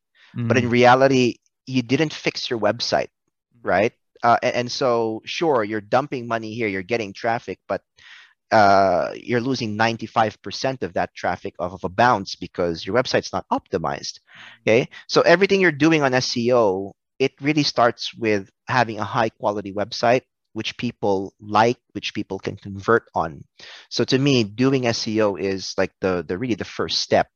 [0.48, 0.70] but in Mm.
[0.70, 3.10] reality you didn't fix your website
[3.64, 3.94] right?
[4.24, 7.82] Uh, and, and so sure you're dumping money here you're getting traffic but
[8.52, 13.46] uh, you're losing 95% of that traffic off of a bounce because your website's not
[13.52, 14.20] optimized
[14.66, 14.88] okay?
[15.08, 20.22] So everything you're doing on seo it really starts with having a high quality website
[20.56, 23.44] which people like which people can convert on
[23.90, 27.28] so to me doing seo is like the the really the first step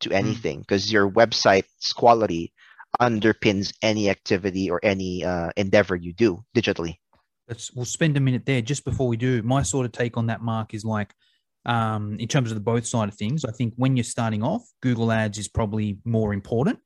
[0.00, 2.52] to anything because your website's quality
[3.00, 6.96] underpins any activity or any uh, endeavor you do digitally.
[7.48, 9.42] Let's we'll spend a minute there just before we do.
[9.42, 11.14] My sort of take on that, Mark, is like
[11.64, 13.44] um, in terms of the both side of things.
[13.44, 16.78] I think when you're starting off, Google Ads is probably more important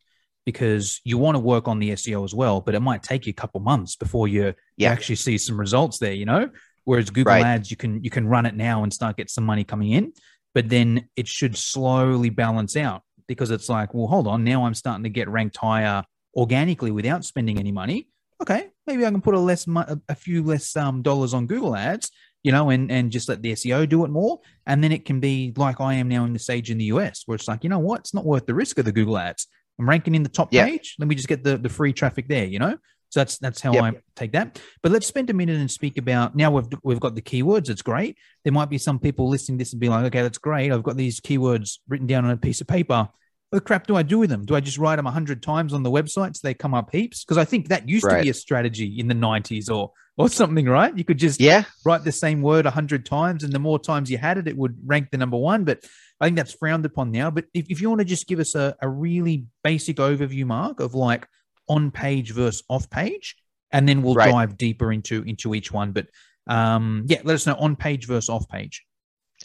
[0.44, 3.30] because you want to work on the SEO as well, but it might take you
[3.30, 4.90] a couple months before you, Yeah.
[4.90, 6.12] actually see some results there.
[6.14, 6.50] You know,
[6.84, 7.44] whereas Google Right.
[7.44, 10.12] Ads, you can you can run it now and start get some money coming in,
[10.54, 14.74] but then it should slowly balance out because it's like, well, hold on, now I'm
[14.74, 16.04] starting to get ranked higher
[16.36, 18.08] organically without spending any money.
[18.40, 21.76] Okay, maybe I can put a less a- a few less um, dollars on Google
[21.76, 22.10] Ads,
[22.42, 25.20] you know, and and just let the SEO do it more, and then it can
[25.20, 27.70] be like I am now in the stage in the US, where it's like, you
[27.70, 29.46] know what, it's not worth the risk of the Google Ads.
[29.82, 30.66] I'm ranking in the top Yeah.
[30.66, 30.94] page.
[30.98, 32.76] Let me just get the the free traffic there, you know.
[33.10, 33.84] So that's that's how Yep.
[33.84, 34.60] I take that.
[34.82, 37.68] But let's spend a minute and speak about now we've we've got the keywords.
[37.68, 38.16] It's great.
[38.44, 40.70] There might be some people listening to this and be like, okay, that's great.
[40.72, 43.08] I've got these keywords written down on a piece of paper.
[43.50, 44.46] What crap do I do with them?
[44.46, 46.90] Do I just write them a hundred times on the website so they come up
[46.90, 47.22] heaps?
[47.24, 50.66] Because I think that used to be a strategy in the nineties or or something,
[50.66, 50.96] right?
[50.96, 54.10] You could just Yeah, write the same word a hundred times, and the more times
[54.10, 55.64] you had it, it would rank the number one.
[55.64, 55.84] But
[56.22, 57.30] I think that's frowned upon now.
[57.32, 60.78] But if, if you want to just give us a, a really basic overview, Mark,
[60.78, 61.26] of like
[61.68, 63.36] on page versus off page,
[63.72, 64.30] and then we'll Right.
[64.30, 65.90] dive deeper into into each one.
[65.90, 66.06] But
[66.46, 68.84] um, yeah, let us know on page versus off page.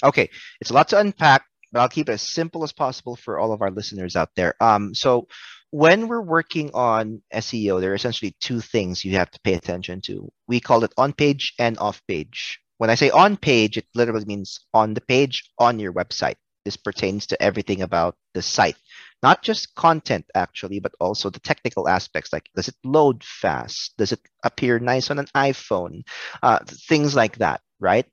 [0.03, 0.29] Okay,
[0.61, 3.51] it's a lot to unpack, but I'll keep it as simple as possible for all
[3.51, 4.53] of our listeners out there.
[4.61, 5.27] Um, so
[5.71, 10.01] when we're working on SEO, there are essentially two things you have to pay attention
[10.01, 10.31] to.
[10.47, 12.59] We call it on page and off page.
[12.77, 16.35] When I say on page, it literally means on the page on your website.
[16.67, 18.75] This pertains to everything about the site,
[19.23, 23.95] not just content actually, but also the technical aspects like does it load fast?
[23.95, 26.03] Does it appear nice on an iPhone?
[26.43, 26.59] Uh,
[26.91, 28.05] things like that, right?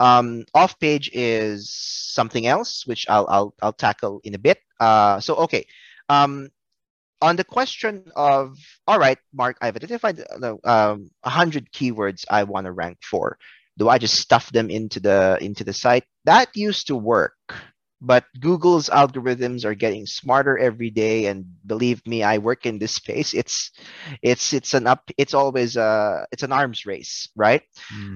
[0.00, 4.56] Um, off page is something else, which I'll I'll I'll tackle in a bit.
[4.80, 5.66] Uh, so okay,
[6.08, 6.48] um,
[7.20, 12.44] on the question of all right, Mark, I've identified uh, um, a hundred keywords I
[12.44, 13.36] want to rank for.
[13.76, 16.04] Do I just stuff them into the into the site?
[16.24, 17.36] That used to work,
[18.00, 22.92] but Google's algorithms are getting smarter every day, and believe me, I work in this
[23.00, 23.34] space.
[23.34, 23.72] It's
[24.22, 25.10] it's it's an up.
[25.18, 27.62] It's always uh it's an arms race, right?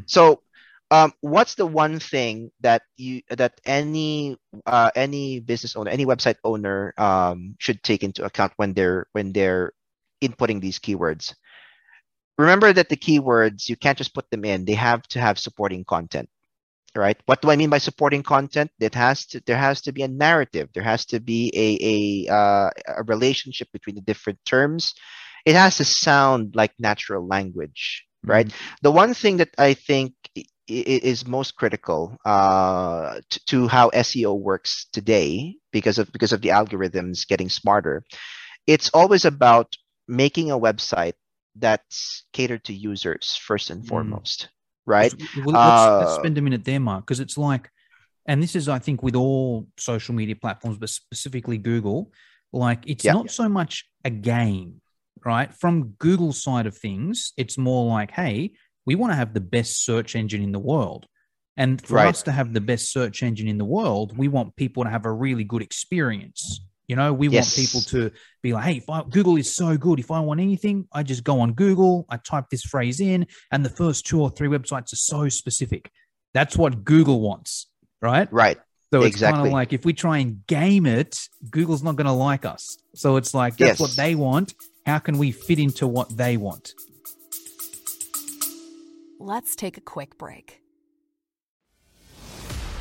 [0.06, 0.42] So,
[0.90, 6.36] um, what's the one thing that you that any uh, any business owner, any website
[6.44, 9.72] owner um, should take into account when they're when they're
[10.22, 11.34] inputting these keywords?
[12.38, 15.84] Remember that the keywords you can't just put them in; they have to have supporting
[15.84, 16.28] content.
[16.96, 17.18] Right?
[17.26, 18.70] What do i mean by supporting content?
[18.80, 20.68] It has to there has to be a narrative.
[20.74, 24.94] There has to be a a, uh, a relationship between the different terms.
[25.44, 28.46] It has to sound like natural language right?
[28.46, 28.74] Mm-hmm.
[28.82, 30.14] the one thing that i think
[30.68, 36.48] is most critical uh, to, to how seo works today because of because of the
[36.48, 38.04] algorithms getting smarter
[38.66, 39.74] it's always about
[40.08, 41.14] making a website
[41.56, 43.88] that's catered to users first and mm.
[43.88, 44.48] foremost
[44.86, 45.12] right?
[45.44, 47.70] Well, let's, let's uh, spend a minute there, Mark, because it's like,
[48.26, 52.12] and this is, I think, with all social media platforms, but specifically Google,
[52.52, 53.14] like it's yeah.
[53.14, 54.80] not so much a game,
[55.24, 55.52] right?
[55.54, 58.52] From Google's side of things, it's more like, hey,
[58.86, 61.06] we want to have the best search engine in the world.
[61.56, 62.08] And for right.
[62.08, 65.04] us to have the best search engine in the world, we want people to have
[65.04, 66.60] a really good experience.
[66.88, 67.56] You know, we yes.
[67.56, 68.10] want people to
[68.42, 69.98] be like, hey, if I, Google is so good.
[69.98, 73.64] If I want anything, I just go on Google, I type this phrase in, and
[73.64, 75.90] the first two or three websites are so specific.
[76.34, 77.68] That's what Google wants,
[78.00, 78.30] right?
[78.32, 78.58] Right.
[78.92, 79.36] So it's exactly.
[79.38, 81.18] kind of like if we try and game it,
[81.50, 82.76] Google's not going to like us.
[82.94, 83.80] So it's like that's yes.
[83.80, 84.54] what they want.
[84.84, 86.74] How can we fit into what they want?
[89.18, 90.61] Let's take a quick break.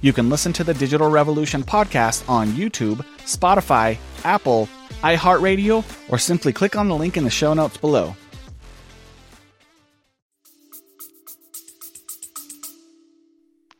[0.00, 4.68] You can listen to the Digital Revolution podcast on YouTube, Spotify, Apple,
[5.02, 8.14] iHeartRadio, or simply click on the link in the show notes below.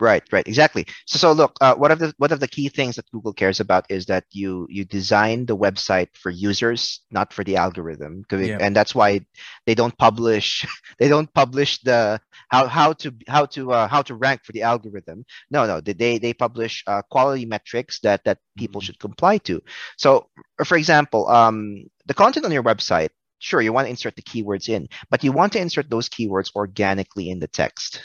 [0.01, 0.87] Right, right, exactly.
[1.07, 3.61] So, so look, uh, one of the one of the key things that Google cares
[3.61, 8.59] about is that you you design the website for users, not for the algorithm, yeah.
[8.61, 9.21] and that's why
[9.67, 10.67] they don't publish
[10.99, 14.63] they don't publish the how how to how to uh, how to rank for the
[14.63, 15.25] algorithm.
[15.51, 18.87] No, no, they they publish uh, quality metrics that that people mm-hmm.
[18.87, 19.63] should comply to.
[19.97, 20.29] So,
[20.65, 24.69] for example, um, the content on your website sure you want to insert the keywords
[24.71, 28.01] in but you want to insert those keywords organically in the text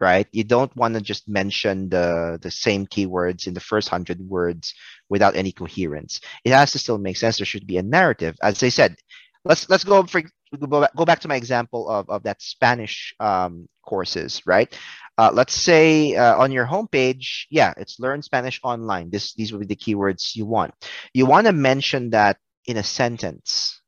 [0.00, 0.26] right?
[0.32, 4.74] You don't want to just mention the the same keywords in the first hundred words
[5.08, 6.20] without any coherence.
[6.44, 7.38] It has to still make sense.
[7.38, 8.36] There should be a narrative.
[8.42, 8.96] As I said,
[9.44, 10.22] let's let's go for
[10.56, 14.76] go back to my example of, of that Spanish um, courses, right?
[15.18, 19.10] Uh, let's say uh, on your homepage, yeah, it's learn Spanish online.
[19.10, 20.74] This these will be the keywords you want.
[21.12, 23.80] You want to mention that in a sentence,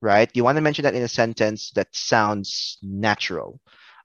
[0.00, 0.30] right?
[0.34, 3.60] You want to mention that in a sentence that sounds natural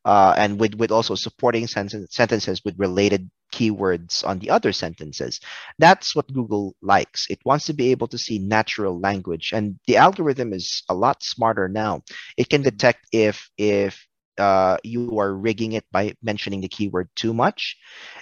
[0.10, 5.40] uh, and with, with also supporting sentences with related keywords on the other sentences.
[5.78, 7.28] That's what Google likes.
[7.30, 11.22] It wants to be able to see natural language, and the algorithm is a lot
[11.22, 12.02] smarter now.
[12.38, 14.09] It can detect if if
[14.40, 17.78] uh, you are rigging it by mentioning the keyword too much.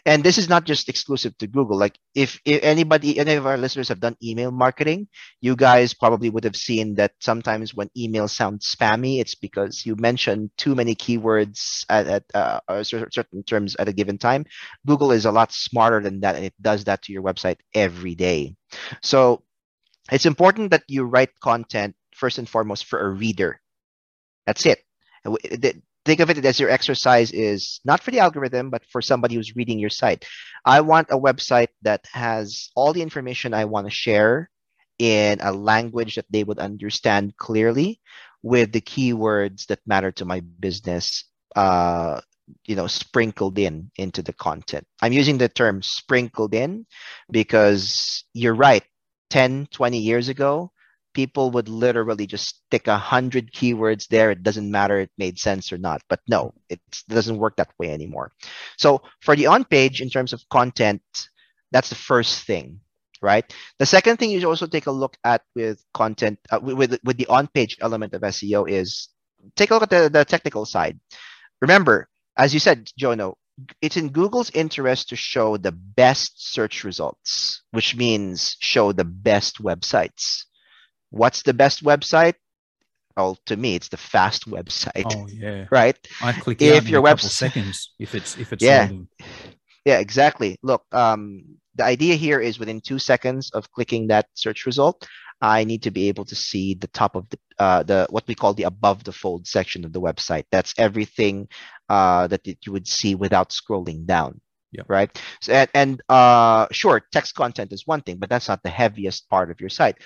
[0.05, 1.77] And this is not just exclusive to Google.
[1.77, 5.07] Like if, if anybody, any of our listeners have done email marketing,
[5.41, 9.95] you guys probably would have seen that sometimes when emails sound spammy, it's because you
[9.95, 14.45] mentioned too many keywords at, at uh, certain terms at a given time.
[14.85, 18.15] Google is a lot smarter than that, and it does that to your website every
[18.15, 18.55] day.
[19.01, 19.43] So
[20.11, 23.59] it's important that you write content first and foremost for a reader.
[24.45, 24.79] That's it
[26.07, 29.55] think of it as your exercise is not for the algorithm, but for somebody who's
[29.55, 30.25] reading your site.
[30.65, 34.49] I want a website that has all the information I want to share
[34.99, 38.01] in a language that they would understand clearly
[38.41, 42.21] with the keywords that matter to my business uh,
[42.65, 46.85] you know sprinkled in into the content i'm using the term sprinkled in
[47.31, 48.83] because you're right
[49.29, 50.71] 10 20 years ago
[51.17, 54.29] people would literally just stick a hundred keywords there.
[54.29, 56.03] It doesn't matter it made sense or not.
[56.09, 58.31] But no, it doesn't work that way anymore.
[58.77, 61.01] So for the on page, in terms of content,
[61.71, 62.81] that's the first thing,
[63.21, 63.45] right?
[63.79, 67.27] The second thing you also take a look at with content uh, with with the
[67.33, 69.09] on page element of SEO is
[69.55, 70.99] take a look at the, the technical side.
[71.61, 73.33] Remember, as you said, Jono,
[73.81, 79.63] it's in Google's interest to show the best search results, which means show the best
[79.63, 80.45] websites.
[81.09, 82.35] What's the best website?
[83.15, 85.11] Oh, to me, it's the fast website.
[85.11, 85.97] Oh yeah, right.
[86.21, 89.07] I click if your website seconds if it's if it's yeah, loading.
[89.85, 90.57] yeah, exactly.
[90.61, 95.07] Look, um, the idea here is within two seconds of clicking that search result,
[95.41, 98.35] I need to be able to see the top of the uh, the what we
[98.35, 100.45] call the above the fold section of the website.
[100.51, 101.47] That's everything
[101.89, 104.41] uh, that you would see without scrolling down.
[104.71, 104.87] Yep.
[104.89, 105.21] Right.
[105.41, 109.29] So, and, and uh, sure, text content is one thing, but that's not the heaviest
[109.29, 109.97] part of your site.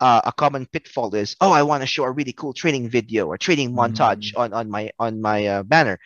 [0.00, 3.26] Uh, a common pitfall is, oh, I want to show a really cool training video
[3.26, 4.38] or training montage Mm.
[4.38, 5.98] on on my on my uh, banner.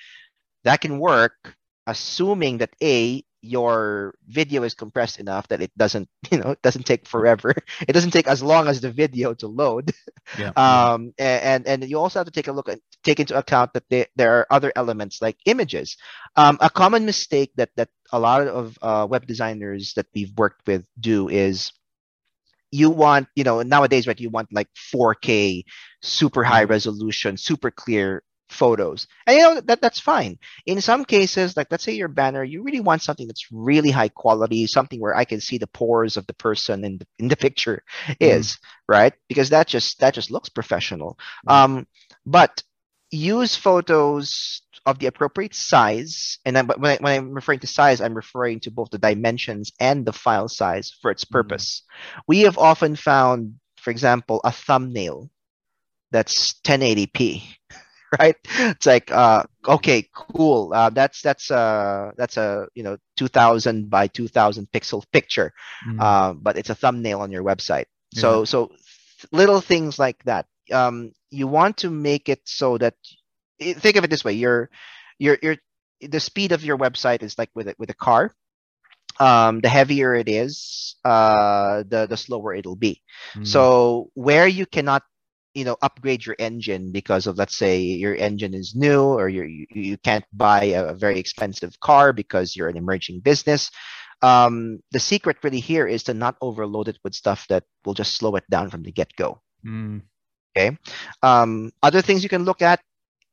[0.65, 1.57] That can work,
[1.87, 6.87] assuming that a your video is compressed enough that it doesn't you know it doesn't
[6.87, 7.55] take forever.
[7.89, 9.93] It doesn't take as long as the video to load.
[10.37, 10.53] Yeah.
[10.57, 13.85] um and and you also have to take a look at take into account that
[13.91, 15.97] there, there are other elements like images
[16.37, 20.67] um, a common mistake that that a lot of uh, web designers that we've worked
[20.69, 21.73] with do is
[22.71, 25.65] you want you know nowadays right you want like 4k
[26.03, 26.69] super high Mhm.
[26.69, 29.07] resolution super clear photos.
[29.27, 30.39] And you know that that's fine.
[30.67, 34.09] In some cases like let's say your banner you really want something that's really high
[34.09, 37.37] quality something where i can see the pores of the person in the, in the
[37.37, 37.83] picture
[38.21, 38.59] is
[38.89, 39.15] right?
[39.29, 41.19] Because that just that just looks professional.
[41.49, 41.87] Um
[42.27, 42.63] but
[43.11, 47.67] use photos of the appropriate size and then but when, I, when i'm referring to
[47.67, 51.83] size i'm referring to both the dimensions and the file size for its purpose
[52.29, 55.31] we have often found for example a thumbnail
[56.11, 57.43] that's 1080p
[58.21, 63.91] right it's like uh okay cool uh, that's that's uh that's a you know 2000
[63.91, 65.53] by 2000 pixel picture
[65.87, 66.01] Mm.
[66.01, 67.87] uh, but it's a thumbnail on your website.
[68.15, 68.81] So so th-
[69.33, 70.47] little things like that.
[70.73, 72.95] Um, you want to make it so that
[73.61, 74.71] think of it this way: your
[75.19, 75.57] your your
[76.01, 78.33] the speed of your website is like with a, with a car.
[79.21, 83.01] Um, the heavier it is, uh, the the slower it'll be.
[83.37, 83.47] Mm.
[83.47, 85.03] So where you cannot
[85.55, 89.67] you know upgrade your engine because of let's say your engine is new or you
[89.71, 93.71] you can't buy a very expensive car because you're an emerging business
[94.23, 98.15] um, the secret really here is to not overload it with stuff that will just
[98.15, 100.77] slow it down from the get-go Mm.
[101.23, 102.81] um, other things you can look at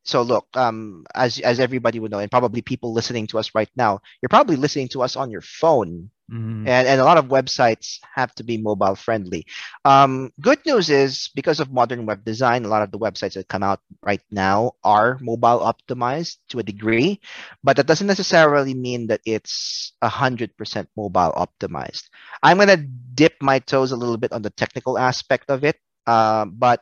[0.03, 3.69] so look um, as as everybody would know and probably people listening to us right
[3.75, 6.63] now you're probably listening to us on your phone Mm.
[6.63, 9.45] and, and a lot of websites have to be mobile friendly.
[9.83, 13.49] Um, good news is because of modern web design, a lot of the websites that
[13.49, 17.19] come out right now are mobile optimized to a degree,
[17.63, 22.07] but that doesn't necessarily mean that it's 100% mobile optimized.
[22.41, 25.75] I'm going to dip my toes a little bit on the technical aspect of it,
[26.07, 26.79] um, but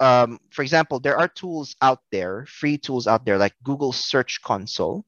[0.00, 4.40] um, for example, there are tools out there, free tools out there like Google Search
[4.42, 5.04] Console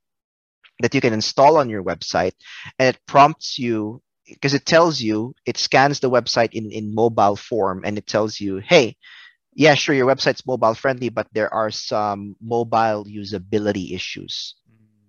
[0.80, 2.32] that you can install on your website
[2.78, 7.36] and it prompts you because it tells you it scans the website in in mobile
[7.36, 8.96] form and it tells you hey
[9.54, 14.56] yeah sure your website's mobile friendly but there are some mobile usability issues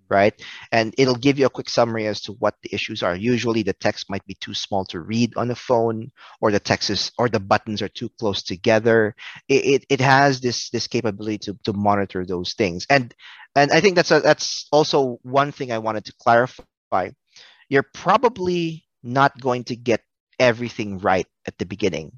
[0.10, 0.34] right?
[0.72, 3.16] And it'll give you a quick summary as to what the issues are.
[3.16, 6.90] Usually the text might be too small to read on the phone or the text
[6.90, 9.16] is or the buttons are too close together.
[9.48, 12.86] It, it, it has this this capability to, to monitor those things.
[12.90, 13.14] And
[13.56, 17.10] and i think that's a, that's also one thing i wanted to clarify.
[17.70, 20.02] You're probably not going to get
[20.40, 22.12] everything right at the beginning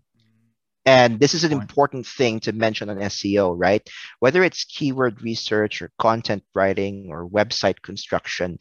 [0.86, 3.88] and this is an important thing to mention on SEO, right?
[4.20, 8.60] Whether it's keyword research or content writing or website construction,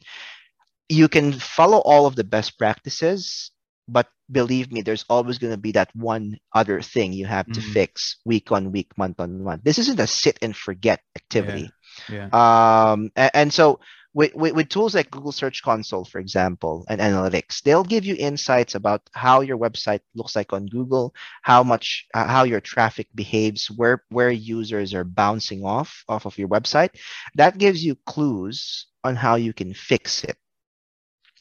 [0.89, 3.51] you can follow all of the best practices,
[3.87, 7.59] but believe me, there's always going to be that one other thing you have to
[7.61, 7.73] Mhm.
[7.73, 9.63] fix week on week, month on month.
[9.63, 11.69] This isn't a sit and forget activity.
[12.09, 12.29] Yeah.
[12.33, 13.79] Um, a- and, so
[14.15, 18.15] with, with, with tools like Google Search Console, for example, and analytics, they'll give you
[18.17, 21.13] insights about how your website looks like on Google,
[21.43, 26.37] how much, uh, how your traffic behaves, where where users are bouncing off off of
[26.37, 26.91] your website.
[27.35, 30.37] That gives you clues on how you can fix it.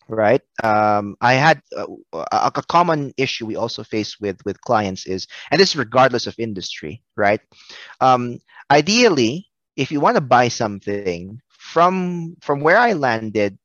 [0.09, 0.43] Right.
[0.63, 5.29] Um, I had uh, a, a common issue we also face with with clients is,
[5.51, 7.41] and this is regardless of industry, right?
[8.01, 9.47] Um, ideally,
[9.77, 11.41] if you want to buy something
[11.73, 13.59] from from where I landed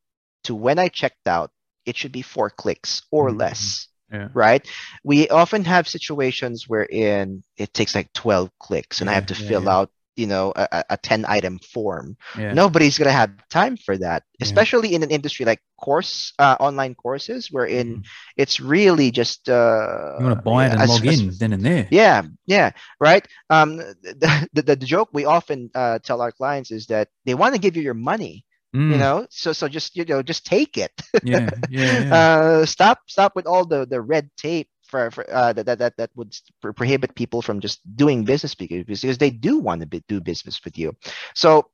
[0.46, 1.52] to when I checked out,
[1.86, 3.38] it should be four clicks or Mhm.
[3.38, 3.88] less.
[4.12, 4.30] Yeah.
[4.34, 4.66] Right?
[5.04, 9.36] We often have situations wherein it takes like 12 clicks and I have to yeah,
[9.36, 9.70] fill yeah.
[9.70, 12.18] out, you know, a, a- a 10 item form.
[12.38, 12.54] Yeah.
[12.54, 14.44] Nobody's gonna have time for that, Yeah.
[14.46, 18.04] especially in an industry like course uh, online courses wherein Mhm.
[18.36, 21.54] it's really just uh You want to buy it and as- log as- in then
[21.54, 21.88] and there.
[21.92, 23.26] yeah, yeah, right.
[23.50, 27.56] Um, the, the, the joke we often uh, tell our clients is that they want
[27.56, 28.46] to give you your money,
[28.76, 28.92] Mm.
[28.92, 29.26] you know.
[29.34, 30.94] So so just you know just take it.
[31.24, 31.50] Yeah.
[31.70, 32.06] Yeah.
[32.06, 32.14] yeah.
[32.14, 36.12] Uh, stop stop with all the the red tape for, for uh, that, that that
[36.16, 36.36] would
[36.76, 40.60] prohibit people from just doing business because because they do want to be, do business
[40.66, 40.96] with you.
[41.36, 41.70] So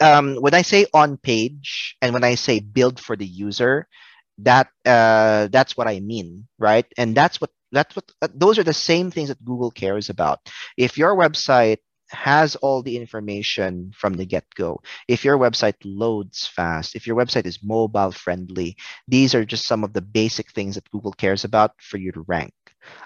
[0.00, 3.86] um, when I say on page and when I say build for the user,
[4.38, 6.86] that uh, that's what I mean, right?
[6.96, 10.40] And that's what that's what uh, those are the same things that Google cares about.
[10.76, 11.78] If your website
[12.10, 14.80] has all the information from the get-go.
[15.08, 18.76] If your website loads fast, if your website is mobile friendly,
[19.08, 22.24] these are just some of the basic things that Google cares about for you to
[22.26, 22.52] rank.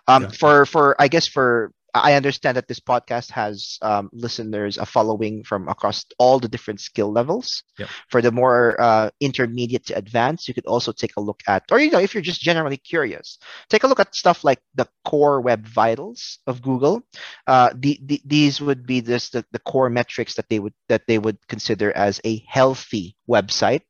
[0.07, 4.85] Um, For for I guess for I understand that this podcast has um, listeners, a
[4.85, 7.63] following from across all the different skill levels.
[7.79, 7.89] Yep.
[8.11, 11.79] For the more uh, intermediate to advanced, you could also take a look at, or
[11.79, 13.39] you know, if you're just generally curious,
[13.69, 17.03] take a look at stuff like the core web vitals of Google.
[17.47, 21.07] Uh, the, the, these would be this the, the core metrics that they would that
[21.07, 23.83] they would consider as a healthy website.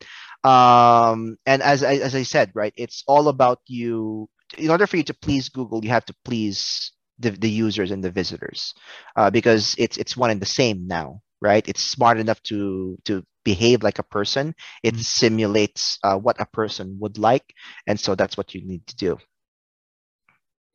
[0.45, 4.29] Um, and as I, as I said, right, it's all about you.
[4.59, 8.03] In order for you to please Google, you have to please the, the users and
[8.03, 8.75] the visitors
[9.17, 13.23] uh, because it's it's one and the same now right it's smart enough to to
[13.45, 15.01] behave like a person it Mhm.
[15.01, 17.45] simulates uh, what a person would like
[17.87, 19.19] and so that's what you need to do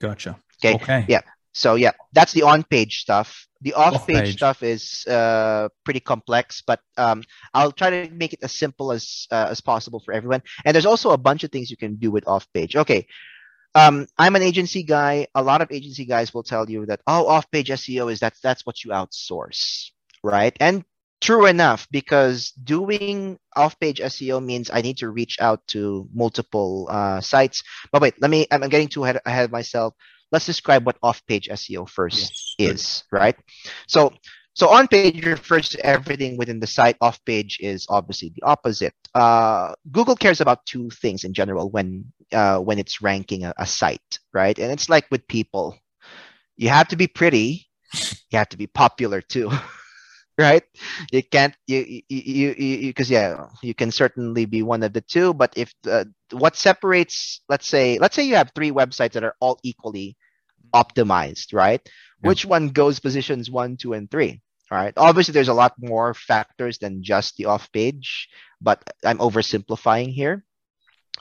[0.01, 0.39] Gotcha.
[0.63, 0.75] Okay.
[0.75, 1.05] Okay.
[1.07, 1.21] Yeah.
[1.53, 4.33] so yeah that's the on page stuff the off page Off-page.
[4.37, 7.23] stuff is uh, pretty complex but um,
[7.55, 10.85] i'll try to make it as simple as uh, as possible for everyone and there's
[10.85, 13.05] also a bunch of things you can do with off page okay
[13.79, 15.27] um, I'm an agency guy.
[15.35, 18.65] A lot of agency guys will tell you that, oh, off-page SEO is that's that's
[18.65, 19.91] what you outsource,
[20.23, 20.55] right?
[20.59, 20.83] And
[21.21, 27.21] true enough, because doing off-page SEO means I need to reach out to multiple uh,
[27.21, 27.63] sites.
[27.91, 28.47] But wait, let me.
[28.51, 29.93] I'm getting too ahead, ahead of myself.
[30.31, 32.75] Let's describe what off-page SEO first Yes, good.
[32.75, 33.35] is, right?
[33.87, 34.13] So
[34.53, 36.97] so on page refers to everything within the site.
[37.01, 38.93] Off page is obviously the opposite.
[39.15, 43.65] Uh, Google cares about two things in general when uh, when it's ranking a, a
[43.65, 44.57] site, right?
[44.57, 45.77] And it's like with people,
[46.57, 47.67] you have to be pretty,
[48.31, 49.51] you have to be popular too,
[50.37, 50.63] right?
[51.11, 55.33] You can't you you you because yeah, you can certainly be one of the two,
[55.33, 59.35] but if the, what separates, let's say, let's say you have three websites that are
[59.39, 60.17] all equally
[60.73, 61.81] optimized, right?
[61.85, 62.29] Yeah.
[62.29, 64.41] Which one goes positions one, two, and three?
[64.71, 64.93] All right.
[64.97, 68.29] Obviously, there's a lot more factors than just the off page,
[68.61, 70.45] but I'm oversimplifying here.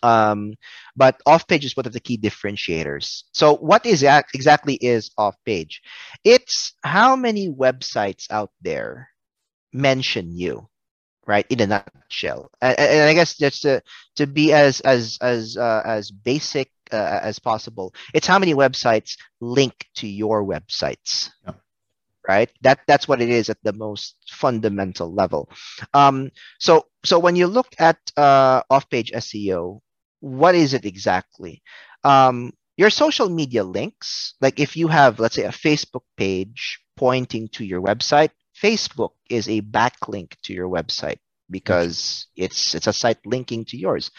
[0.03, 0.55] Um,
[0.94, 3.24] but off page is one of the key differentiators.
[3.32, 5.82] So, what is that exactly is off page?
[6.24, 9.09] It's how many websites out there
[9.72, 10.68] mention you,
[11.26, 11.46] right?
[11.51, 12.51] In a nutshell.
[12.61, 13.82] And, and I guess just to
[14.16, 19.16] to be as as as uh, as basic uh, as possible, it's how many websites
[19.41, 21.30] link to your websites.
[21.47, 21.55] Yeah.
[22.28, 22.51] Right.
[22.61, 25.49] That that's what it is at the most fundamental level.
[25.95, 29.80] Um, so so when you look at uh, off-page SEO,
[30.20, 31.62] what is it exactly?
[32.05, 37.49] Um, your social media links, like if you have, let's say, a Facebook page pointing
[37.49, 38.30] to your website,
[38.62, 41.18] Facebook is a backlink to your website
[41.51, 44.11] because it's it's a site linking to yours.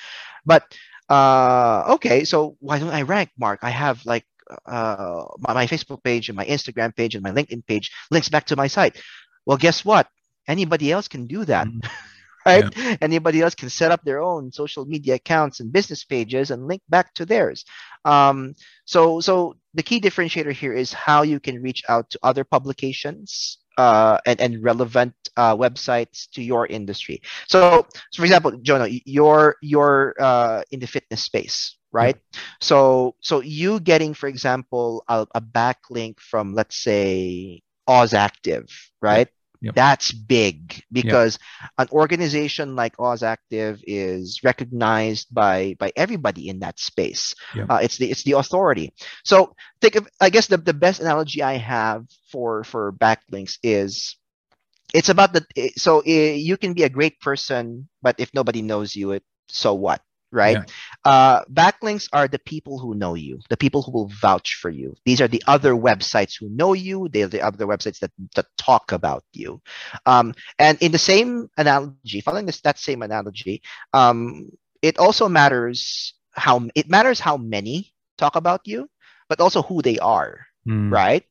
[0.46, 0.64] But
[1.10, 3.60] uh, okay, so why don't I rank, Mark?
[3.64, 4.26] I have like
[4.66, 8.46] uh, my, my Facebook page and my Instagram page and my LinkedIn page links back
[8.48, 9.02] to my site.
[9.46, 10.08] Well, guess what?
[10.48, 11.82] Anybody else can do that Mhm.
[12.46, 13.02] right?
[13.02, 16.82] Anybody else can set up their own social media accounts and business pages and link
[16.90, 17.66] back to theirs.
[18.06, 18.56] Um,
[18.86, 23.60] so, so the key differentiator here is how you can reach out to other publications
[23.80, 27.22] uh, and, and relevant uh, websites to your industry.
[27.48, 32.18] So, so for example, Jonah, you're you're uh, in the fitness space, right?
[32.60, 38.68] So, so you getting, for example, a, a backlink from let's say AUSactive,
[39.02, 39.30] right?
[39.62, 39.76] Yep.
[39.76, 41.38] That's big because
[41.78, 47.36] an organization like AUSactive is recognized by by everybody in that space.
[47.54, 47.66] Yeah.
[47.70, 48.94] Uh, it's the it's the authority.
[49.26, 54.16] So think of I guess the, the best analogy I have for for backlinks is
[54.94, 55.46] it's about the
[55.76, 59.74] so uh, you can be a great person, but if nobody knows you, it so
[59.74, 60.02] what?
[60.32, 60.58] Right.
[60.58, 60.66] Yeah.
[61.06, 64.96] Uh, backlinks are the people who know you, the people who will vouch for you.
[65.06, 67.10] These are the other websites who know you.
[67.10, 69.62] They're the other websites that, that talk about you.
[70.06, 73.62] Um, and in the same analogy, following this that same analogy,
[73.94, 74.52] um,
[74.82, 78.88] it also matters how it matters how many talk about you,
[79.30, 80.92] but also who they are, Mm.
[80.92, 81.24] right?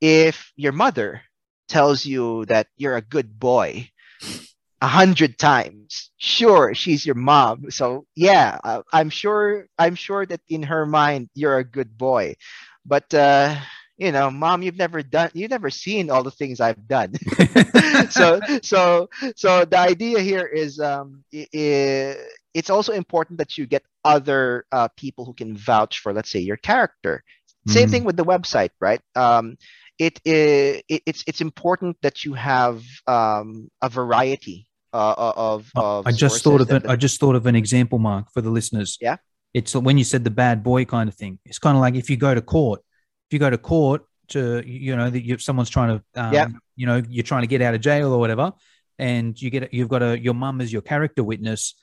[0.00, 1.22] If your mother
[1.68, 3.90] tells you that you're a good boy
[4.80, 7.70] a hundred times, sure, she's your mom.
[7.70, 12.34] So yeah, uh, I'm sure I'm sure that in her mind you're a good boy,
[12.84, 13.56] but uh,
[13.98, 17.14] you know, mom, you've never done, you've never seen all the things I've done.
[18.10, 22.16] so so so the idea here is um i- i-
[22.54, 26.40] it's also important that you get other uh, people who can vouch for let's say
[26.40, 27.22] your character
[27.66, 27.88] same Mhm.
[27.88, 29.56] thing with the website right um
[29.98, 36.12] it, it it's it's important that you have um a variety uh, of of I
[36.12, 38.98] just thought of that- I just thought of an example, Mark, for the listeners.
[39.00, 39.16] Yeah.
[39.54, 41.38] It's when you said the bad boy kind of thing.
[41.44, 42.80] It's kind of like if you go to court.
[43.28, 46.48] If you go to court, to you know that you someone's trying to um, Yeah.
[46.76, 48.52] you know you're trying to get out of jail or whatever,
[48.98, 51.74] and you get you've got a your mum as your character witness.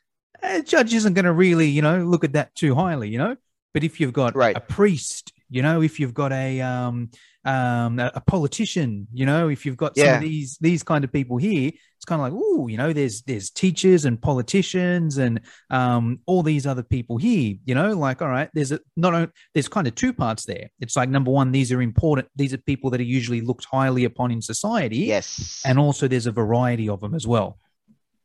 [0.42, 3.36] A judge isn't going to really you know look at that too highly, you know.
[3.74, 4.56] But if you've got Right.
[4.56, 7.10] a priest, you know, if you've got a um
[7.46, 10.16] um a, a politician, you know, if you've got some Yeah.
[10.16, 13.22] of these these kind of people here, it's kind of like, oh, you know, there's
[13.24, 18.30] there's teachers and politicians and um all these other people here, you know, like all
[18.30, 20.70] right, there's a not only there's kind of two parts there.
[20.80, 24.06] It's like number one, these are important, these are people that are usually looked highly
[24.06, 25.62] upon in society, Yes.
[25.66, 27.60] and also there's a variety of them as well.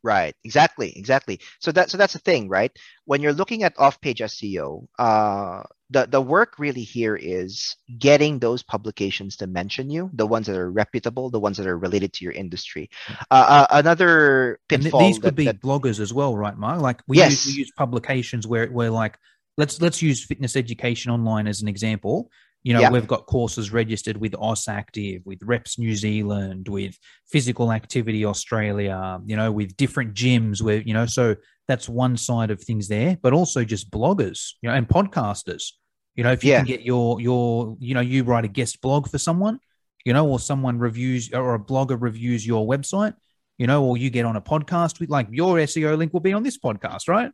[0.05, 0.35] Right.
[0.45, 0.93] Exactly.
[0.97, 1.41] Exactly.
[1.61, 2.71] So that so that's the thing, right?
[3.05, 8.63] When you're looking at off-page SEO, uh, the the work really here is getting those
[8.63, 12.25] publications to mention you, the ones that are reputable, the ones that are related to
[12.25, 12.91] your industry.
[13.31, 16.57] Uh, uh, another And th- pitfall these could that- be that- bloggers as well, right,
[16.57, 16.81] Mark?
[16.81, 17.47] Like we, Yes.
[17.47, 19.19] use, we use publications where where like
[19.57, 22.31] let's let's use fitness education online as an example.
[22.69, 22.91] You know, Yeah.
[22.91, 26.99] we've got courses registered with AUSactive, with Reps New Zealand, with
[27.33, 29.21] Physical Activity Australia.
[29.25, 31.07] You know, with different gyms where you know.
[31.07, 35.65] So that's one side of things there, but also just bloggers, you know, and podcasters.
[36.15, 36.59] You know, if you Yeah.
[36.59, 39.61] can get your your you know you write a guest blog for someone,
[40.05, 43.15] you know, or someone reviews or a blogger reviews your website
[43.61, 46.33] you know, or you get on a podcast with like your SEO link will be
[46.33, 47.33] on this podcast, right?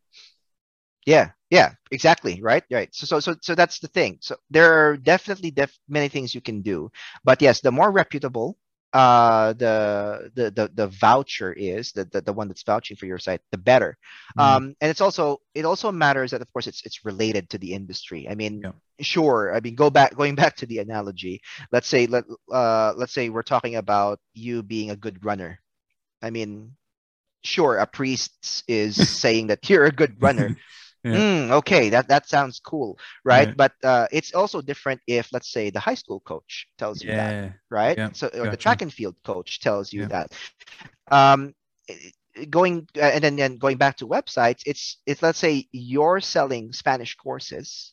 [1.06, 2.40] Yeah, yeah, exactly.
[2.42, 2.94] Right, right.
[2.94, 4.18] So, so, so, so that's the thing.
[4.20, 6.90] So there are definitely def- many things you can do,
[7.24, 8.58] but yes, the more reputable
[8.92, 13.18] uh the the the, the voucher is the, the the one that's vouching for your
[13.18, 13.98] site the better
[14.36, 14.56] Mm.
[14.56, 17.72] um and it's also it also matters that of course it's it's related to the
[17.74, 18.72] industry i mean Yeah.
[19.00, 21.40] sure i mean go back going back to the analogy
[21.72, 25.58] let's say let uh let's say we're talking about you being a good runner
[26.22, 26.72] i mean
[27.44, 30.54] sure a priest is saying that you're a good runner
[31.04, 31.22] Yeah.
[31.22, 33.48] Mm, okay, that that sounds cool, right?
[33.54, 37.36] But uh, it's also different if, let's say, the high school coach tells you that,
[37.70, 37.98] right?
[37.98, 40.08] yeah, So, or the track and field coach tells you Yeah.
[40.08, 40.32] that.
[40.92, 41.54] Um,
[41.90, 41.90] i-
[42.26, 46.72] going uh, and then, then going back to websites, it's it's let's say you're selling
[46.72, 47.92] Spanish courses.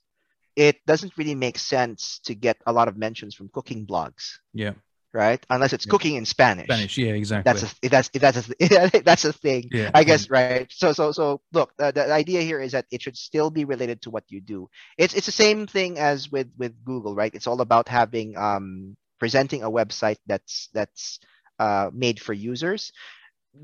[0.56, 4.74] It doesn't really make sense to get a lot of mentions from cooking blogs, yeah.
[5.14, 5.44] Right?
[5.50, 5.88] Unless it's Yeah.
[5.88, 6.90] cooking in Spanish.
[6.90, 7.62] Spanish, yeah, exactly.
[7.62, 9.72] That's a, that's if that's a, that's a thing.
[9.72, 10.60] yeah, I guess right.
[10.60, 14.02] So so so look, uh, the idea here is that it should still be related
[14.02, 14.70] to what you do.
[14.98, 17.34] It's it's the same thing as with with Google, right?
[17.34, 21.20] It's all about having um presenting a website that's that's
[21.60, 22.92] uh, made for users.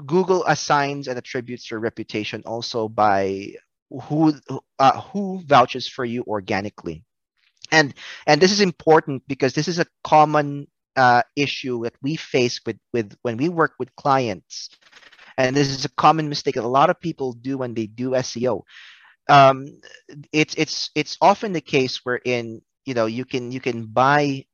[0.05, 3.53] Google assigns and attributes your reputation also by
[3.89, 4.33] who
[4.79, 7.03] uh, who vouches for you organically,
[7.71, 7.93] and
[8.25, 10.67] and this is important because this is a common
[10.97, 14.69] uh, issue that we face with with when we work with clients
[15.37, 18.15] and this is a common mistake that a lot of people do when they do
[18.15, 18.65] SEO.
[19.29, 19.67] Um,
[20.33, 24.45] it's it's it's often the case wherein you know you can you can buy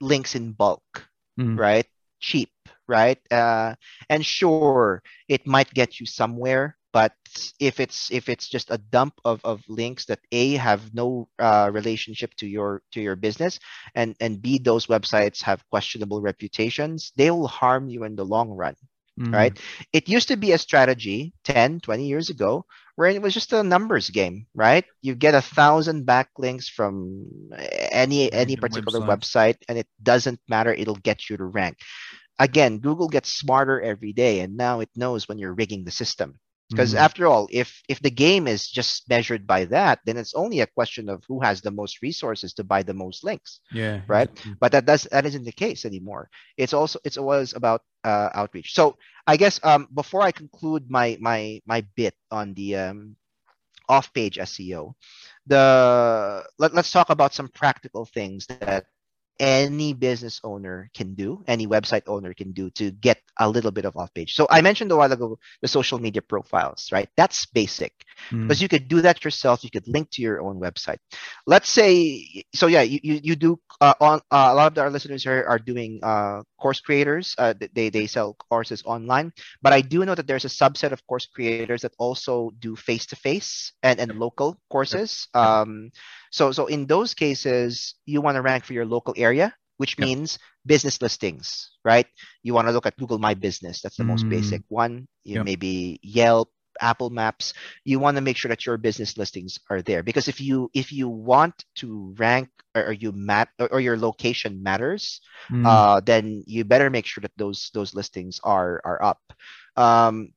[0.00, 1.08] links in bulk,
[1.38, 1.64] Mm.
[1.64, 1.86] right?
[2.20, 2.50] Cheap,
[2.88, 3.18] right?
[3.30, 3.74] Uh,
[4.08, 7.12] and sure, it might get you somewhere, but
[7.60, 11.70] if it's if it's just a dump of, of links that a have no uh,
[11.72, 13.58] relationship to your to your business
[13.94, 18.50] and and b those websites have questionable reputations they will harm you in the long
[18.50, 18.76] run
[19.18, 19.32] Mm.
[19.32, 19.58] right?
[19.92, 23.62] It used to be a strategy 10, 20 years ago where it was just a
[23.62, 24.84] numbers game, right?
[25.02, 27.50] You get a thousand backlinks from
[27.92, 29.02] any any particular websites.
[29.02, 31.78] website and it doesn't matter, it'll get you to rank.
[32.38, 36.38] Again, Google gets smarter every day and now it knows when you're rigging the system.
[36.74, 37.06] Because Mhm.
[37.06, 40.66] after all, if if the game is just measured by that, then it's only a
[40.66, 44.28] question of who has the most resources to buy the most links yeah, right?
[44.28, 44.56] exactly.
[44.60, 48.74] but that does that isn't the case anymore it's also it's always about uh, outreach
[48.74, 48.96] so
[49.26, 53.16] i guess um before i conclude my my my bit on the um
[53.88, 54.94] off page seo
[55.46, 58.74] the let, let's talk about some practical things that
[59.42, 63.84] any business owner can do any website owner can do to get a little bit
[63.84, 64.34] of off page.
[64.34, 67.10] So i mentioned a while ago the social media profiles right?
[67.18, 67.92] That's basic
[68.30, 68.46] Mm.
[68.46, 70.98] because you could do that yourself you could link to your own website
[71.46, 74.90] let's say so yeah you, you, you do uh, on uh, a lot of our
[74.90, 79.80] listeners here are doing uh, course creators uh, they, they sell courses online but i
[79.80, 84.08] do know that there's a subset of course creators that also do face-to-face and, and
[84.10, 85.60] local courses Yep.
[85.62, 85.90] um,
[86.30, 90.08] so so in those cases you want to rank for your local area which Yep.
[90.08, 92.06] means business listings right
[92.42, 94.28] you want to look at google my business that's the most Mm.
[94.28, 95.40] basic one you Yep.
[95.40, 96.50] maybe yelp
[96.80, 97.52] apple maps
[97.84, 100.02] you want to make sure that your business listings are there.
[100.02, 103.96] Because if you if you want to rank or, or you mat or, or your
[103.96, 105.20] location matters
[105.50, 105.64] Mm.
[105.64, 109.20] uh then you better make sure that those those listings are are up.
[109.76, 110.32] Um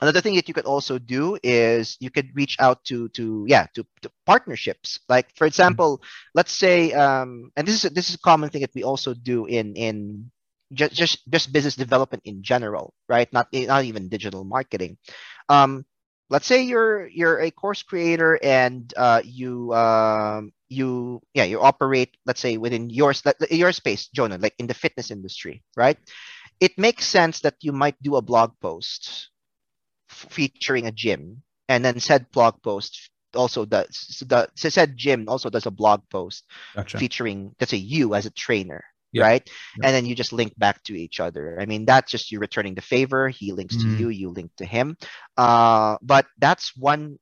[0.00, 3.66] another thing that you could also do is you could reach out to to yeah
[3.74, 5.00] to, to partnerships.
[5.08, 6.02] Like for example
[6.34, 9.46] let's say um and this is this is a common thing that we also do
[9.46, 10.30] in in
[10.72, 13.30] just just just business development in general right?
[13.32, 14.96] Not not even digital marketing
[15.50, 15.84] um
[16.30, 22.16] let's say you're you're a course creator and uh, you um, you yeah you operate
[22.24, 23.12] let's say within your
[23.50, 25.98] your space jonah like in the fitness industry right
[26.60, 29.30] it makes sense that you might do a blog post
[30.10, 35.66] featuring a gym, and then said blog post also does the said gym also does
[35.66, 36.44] a blog post
[36.74, 36.98] gotcha.
[36.98, 38.82] featuring let's say you as a trainer
[39.12, 39.22] yep.
[39.22, 39.86] right yep.
[39.86, 42.74] and then you just link back to each other i mean that's just you returning
[42.74, 43.82] the favor he links mm.
[43.82, 44.96] to you you link to him
[45.36, 47.18] uh, but that's one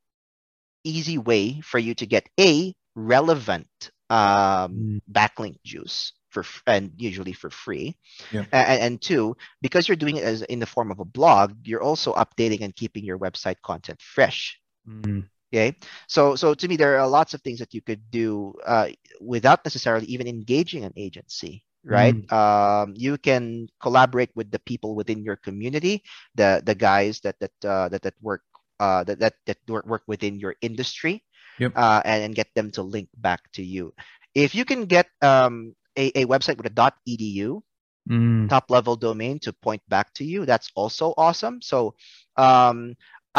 [0.85, 3.69] easy way for you to get a relevant
[4.11, 5.01] um, mm.
[5.11, 7.97] backlink juice for and usually for free
[8.33, 8.45] yeah.
[8.53, 11.83] and, and, two because you're doing it as in the form of a blog you're
[11.83, 15.25] also updating and keeping your website content fresh mm.
[15.53, 15.75] okay
[16.07, 18.89] so so to me there are lots of things that you could do uh,
[19.21, 22.33] without necessarily even engaging an agency right mm.
[22.33, 26.05] um, you can collaborate with the people within your community
[26.37, 28.43] the the guys that that uh, that, that work
[28.81, 31.25] uh, that, that that work within your industry
[31.59, 31.73] yep.
[31.75, 33.93] uh, and, and get them to link back to you
[34.35, 37.61] if you can get um, a, a website with a .edu
[38.09, 38.49] mm.
[38.49, 41.61] top level domain to point back to you, that's also awesome.
[41.61, 41.95] So
[42.37, 42.95] um,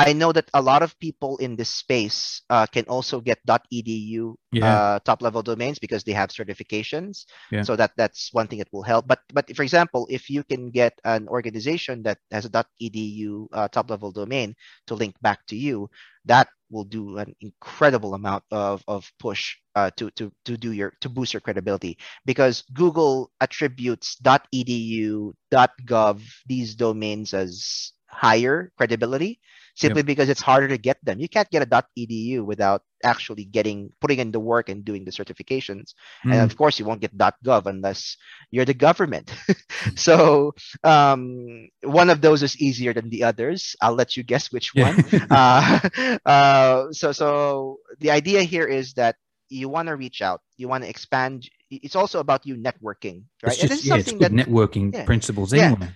[0.08, 4.36] I know that a lot of people in this space uh, can also get .edu
[4.52, 4.66] yeah.
[4.66, 7.26] uh, top level domains because they have certifications.
[7.52, 7.64] Yeah.
[7.64, 9.08] So that that's one thing that will help.
[9.08, 13.68] But but for example, if you can get an organization that has a .edu uh,
[13.68, 14.56] top level domain
[14.88, 15.90] to link back to you,
[16.26, 20.94] that will do an incredible amount of, of push uh, to, to, to do your
[21.02, 29.40] to boost your credibility because Google attributes .edu, .gov these domains as higher credibility
[29.80, 30.06] simply yep.
[30.06, 31.20] because it's harder to get them.
[31.20, 35.12] You can't get a .edu without actually getting putting in the work and doing the
[35.12, 35.96] certifications.
[36.26, 36.36] Mm.
[36.36, 38.18] And of course, you won't get .gov unless
[38.52, 39.32] you're the government.
[39.96, 40.54] so
[40.84, 43.76] um, one of those is easier than the others.
[43.82, 45.00] I'll let you guess which one.
[45.32, 45.80] uh,
[46.26, 49.16] uh, so so the idea here is that
[49.48, 50.42] you want to reach out.
[50.58, 51.50] You want to expand.
[51.72, 53.56] It's also about you networking, right?
[53.56, 55.90] It's just, yeah, it's that, networking yeah, principles anyway.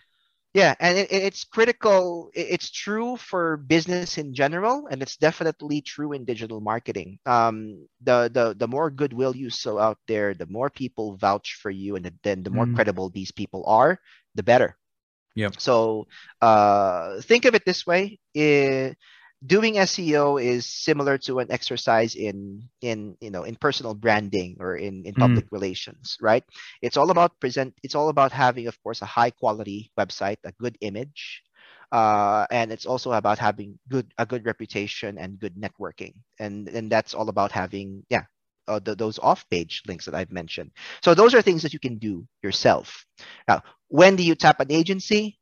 [0.54, 6.14] Yeah and it, it's critical it's true for business in general and it's definitely true
[6.14, 7.18] in digital marketing.
[7.26, 11.72] Um, the, the the more goodwill you sow out there the more people vouch for
[11.72, 12.76] you and then the more mm.
[12.76, 13.99] credible these people are
[14.36, 14.78] the better.
[15.36, 16.06] Yeah so
[16.41, 18.95] uh, think of it this way it,
[19.46, 24.76] doing SEO is similar to an exercise in in you know in personal branding or
[24.76, 25.52] in in public mm.
[25.52, 26.44] relations, right?
[26.82, 27.74] It's all about present.
[27.84, 31.44] It's all about having, of course, a high quality website, a good image,
[31.91, 36.91] uh, and it's also about having good a good reputation and good networking, and and
[36.91, 38.24] that's all about having yeah.
[38.66, 40.72] Uh, the, those off-page links that I've mentioned.
[41.04, 43.04] So those are things that you can do yourself.
[43.46, 45.38] Now, when do you tap an agency?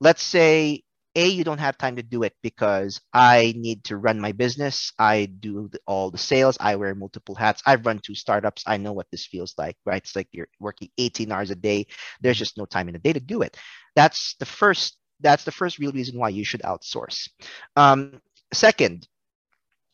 [0.00, 0.82] Let's say
[1.14, 4.92] a you don't have time to do it because i need to run my business.
[4.98, 6.56] I do the, all the sales.
[6.60, 7.62] I wear multiple hats.
[7.66, 8.64] I've run two startups.
[8.66, 10.02] I know what this feels like right?
[10.02, 11.86] It's like you're working 18 hours a day.
[12.20, 13.56] There's just no time in the day to do it.
[13.96, 17.28] That's the first that's the first real reason why you should outsource.
[17.76, 18.20] Um,
[18.52, 19.06] second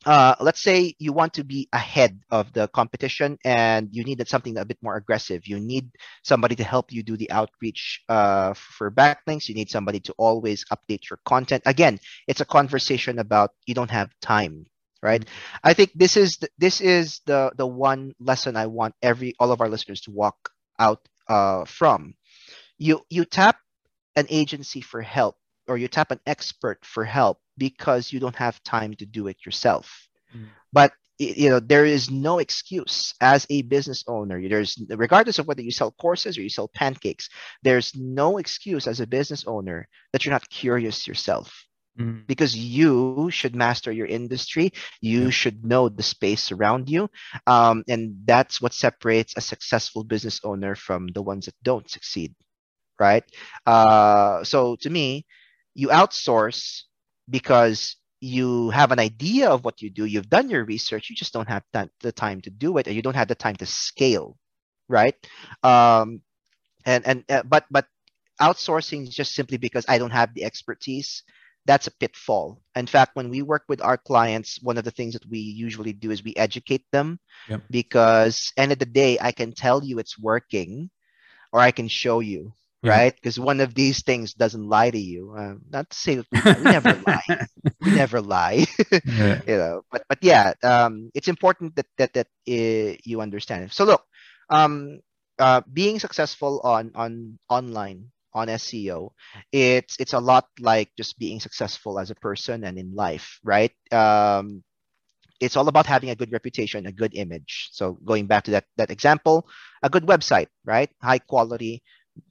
[0.07, 4.57] uh, let's say you want to be ahead of the competition and you needed something
[4.57, 5.47] a bit more aggressive.
[5.47, 5.91] You need
[6.25, 9.49] somebody to help you do the outreach uh, for backlinks.
[9.49, 11.63] You need somebody to always update your content.
[11.67, 14.67] Again, it's a conversation about you don't have time,
[15.03, 15.23] right?
[15.23, 15.57] Mm-hmm.
[15.65, 19.53] I think this is the, this is the the one lesson I want every all
[19.53, 22.15] of our listeners to walk out uh, from.
[22.79, 23.57] You you tap
[24.17, 25.37] an agency for help
[25.69, 29.37] or you tap an expert for help because you don't have time to do it
[29.45, 30.09] yourself.
[30.35, 30.49] Mm.
[30.73, 35.61] But you know there is no excuse as a business owner there's regardless of whether
[35.61, 37.29] you sell courses or you sell pancakes
[37.63, 41.53] there's no excuse as a business owner that you're not curious yourself
[42.01, 42.27] mm.
[42.27, 45.31] because you should master your industry you yeah.
[45.31, 47.07] should know the space around you
[47.47, 52.35] um, and that's what separates a successful business owner from the ones that don't succeed
[52.99, 53.25] right
[53.67, 55.27] uh, so to me
[55.75, 56.89] you outsource
[57.31, 61.33] because you have an idea of what you do you've done your research you just
[61.33, 63.67] don't have that, the time to do it and you don't have the time to
[63.67, 64.37] scale
[64.89, 65.15] right
[65.63, 66.21] um,
[66.85, 67.87] and and uh, but but
[68.41, 71.23] outsourcing is just simply because i don't have the expertise
[71.67, 75.15] that's a pitfall in fact when we work with our clients one of the things
[75.15, 77.19] that we usually do is we educate them
[77.49, 77.63] yep.
[77.71, 80.91] because end of the day i can tell you it's working
[81.53, 82.53] or i can show you
[82.83, 82.97] yeah.
[82.97, 83.15] right?
[83.15, 85.35] Because one of these things doesn't lie to you.
[85.37, 87.47] Uh, not to say that we, we never lie,
[87.81, 88.65] we never lie,
[89.05, 89.41] yeah.
[89.47, 89.83] you know.
[89.91, 93.73] But but yeah, um, it's important that that that uh, you understand it.
[93.73, 94.05] So look,
[94.51, 95.01] um,
[95.39, 99.13] uh, being successful on on online on SEO,
[99.53, 103.73] it's it's a lot like just being successful as a person and in life, right?
[103.93, 104.63] Um,
[105.41, 107.69] it's all about having a good reputation, a good image.
[107.73, 109.49] So going back to that that example,
[109.83, 110.91] a good website, right?
[111.03, 111.83] High quality,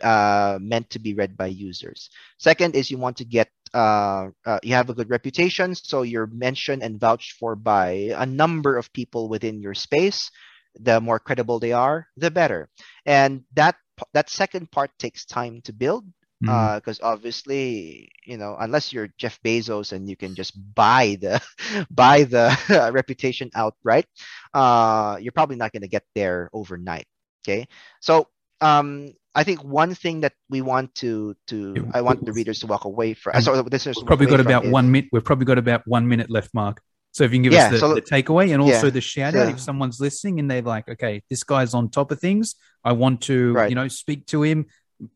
[0.02, 2.10] uh, meant to be read by users.
[2.38, 6.28] Second is you want to get uh, uh, you have a good reputation, so you're
[6.28, 10.32] mentioned and vouched for by a number of people within your space.
[10.80, 12.70] The more credible they are, the better.
[13.06, 13.76] And that
[14.14, 16.06] that second part takes time to build
[16.40, 17.04] because mm.
[17.04, 21.42] uh, obviously you know unless you're jeff bezos and you can just buy the
[21.92, 22.56] buy the
[22.94, 24.06] reputation outright
[24.54, 27.06] uh, you're probably not going to get there overnight
[27.44, 27.68] okay
[28.00, 28.26] so
[28.62, 32.68] um, I think one thing that we want to to I want the readers to
[32.68, 33.36] walk away from.
[33.36, 33.98] Uh, sorry, the listeners.
[33.98, 35.10] We've probably got about one minute.
[35.12, 36.82] We've probably got about one minute left, Mark.
[37.12, 39.02] So if you can give yeah, us the, so, the, takeaway and also yeah, the
[39.02, 42.54] shout out, if someone's listening and they're like, okay, this guy's on top of things,
[42.84, 43.70] I want to, right.
[43.70, 44.68] you know, speak to him.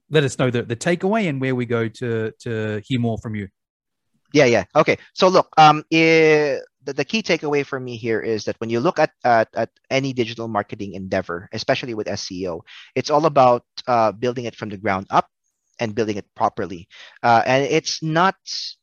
[0.10, 3.36] Let us know the, the takeaway and where we go to to hear more from
[3.36, 3.48] you.
[4.34, 4.66] Yeah, yeah.
[4.76, 4.98] Okay.
[5.14, 8.80] So look, um, it, the, the key takeaway for me here is that when you
[8.80, 12.62] look at, at, at any digital marketing endeavor, especially with SEO,
[12.96, 15.30] it's all about uh, building it from the ground up
[15.80, 16.88] and building it properly.
[17.24, 18.36] Uh, and it's not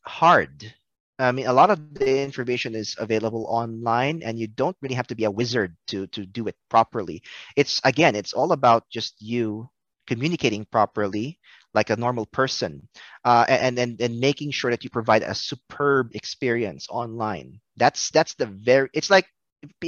[0.07, 0.72] hard.
[1.18, 5.07] I mean, a lot of the information is available online, and you don't really have
[5.09, 7.22] to be a wizard to to do it properly.
[7.57, 9.68] It's again, it's all about just you
[10.07, 11.38] communicating properly,
[11.74, 12.88] like a normal person
[13.24, 18.35] uh, and, and and making sure that you provide a superb experience online that's that's
[18.35, 19.26] the very it's like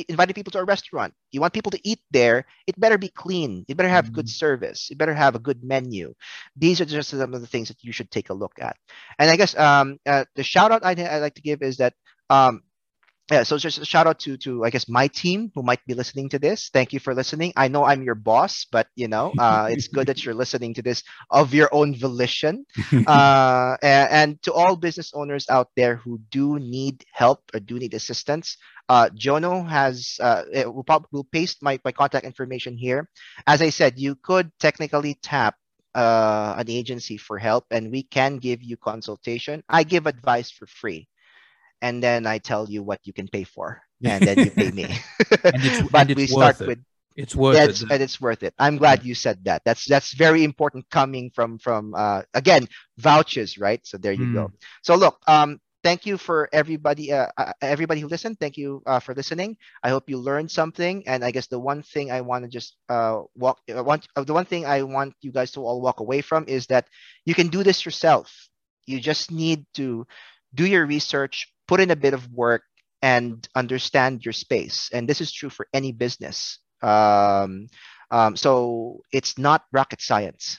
[0.08, 1.14] inviting people to a restaurant.
[1.30, 3.64] You want people to eat there it better be clean.
[3.68, 4.14] It better have mm-hmm.
[4.14, 4.88] good service.
[4.90, 6.14] It better have a good menu.
[6.56, 8.76] These are just some of the things that you should take a look at.
[9.18, 11.94] And i guess um, uh, the shout out I'd, I'd like to give is that
[12.30, 12.62] um,
[13.32, 15.94] yeah, so just a shout out to to I guess my team who might be
[15.94, 16.68] listening to this.
[16.68, 17.52] Thank you for listening.
[17.56, 20.82] I know I'm your boss, but you know uh, it's good that you're listening to
[20.82, 22.66] this of your own volition.
[23.12, 27.78] Uh, and, and, to all business owners out there who do need help or do
[27.78, 28.56] need assistance,
[28.88, 33.08] uh, Jono has uh, will probably will paste my my contact information here.
[33.46, 35.56] As I said, you could technically tap
[35.94, 39.62] uh, an agency for help, and we can give you consultation.
[39.68, 41.08] I give advice for free
[41.82, 44.86] and then I tell you what you can pay for, and then you pay me.
[45.90, 46.66] but we start it.
[46.66, 46.78] with
[47.16, 47.82] it's worth it.
[47.90, 48.54] And it's worth it.
[48.58, 49.62] I'm glad you said that.
[49.64, 53.84] That's that's very important coming from from uh, again vouchers, right?
[53.84, 54.34] So there you mm.
[54.34, 54.52] go.
[54.82, 58.38] So look, um, thank you for everybody uh, uh, everybody who listened.
[58.40, 59.56] Thank you uh, for listening.
[59.82, 61.06] I hope you learned something.
[61.06, 64.24] And I guess the one thing I want to just uh, walk uh, want uh,
[64.24, 66.86] the one thing I want you guys to all walk away from is that
[67.24, 68.32] you can do this yourself.
[68.86, 70.06] You just need to
[70.54, 72.64] do your research, put in a bit of work,
[73.00, 74.90] and understand your space.
[74.92, 76.58] And this is true for any business.
[76.82, 77.68] Um,
[78.10, 80.58] um, so it's not rocket science.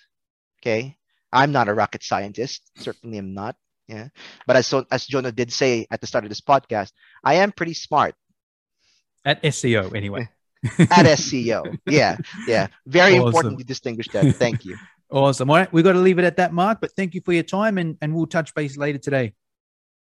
[0.59, 0.97] Okay,
[1.31, 2.63] I'm not a rocket scientist.
[2.77, 3.55] Certainly, I'm not.
[3.87, 4.07] Yeah,
[4.47, 6.91] but as as Jonah did say at the start of this podcast,
[7.23, 8.15] I am pretty smart
[9.23, 10.29] at SEO anyway.
[10.79, 13.27] at SEO, yeah, yeah, very awesome.
[13.27, 14.35] important to distinguish that.
[14.35, 14.77] Thank you.
[15.11, 15.47] Awesome.
[15.51, 16.81] All right, We've got to leave it at that, Mark.
[16.81, 19.35] But thank you for your time, and and we'll touch base later today.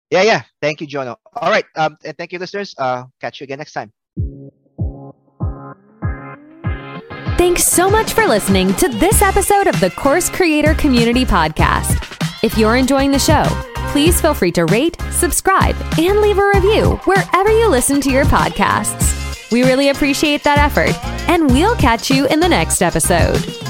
[0.10, 0.44] Yeah, yeah.
[0.62, 1.18] Thank you, Jono.
[1.36, 1.66] All right.
[1.76, 2.74] Um, and thank you, listeners.
[2.78, 3.92] Uh, catch you again next time.
[7.38, 12.04] Thanks so much for listening to this episode of the Course Creator Community Podcast.
[12.44, 13.44] If you're enjoying the show,
[13.92, 18.26] please feel free to rate, subscribe, and leave a review wherever you listen to your
[18.26, 19.52] podcasts.
[19.52, 20.96] We really appreciate that effort,
[21.30, 23.67] and we'll catch you in the next episode.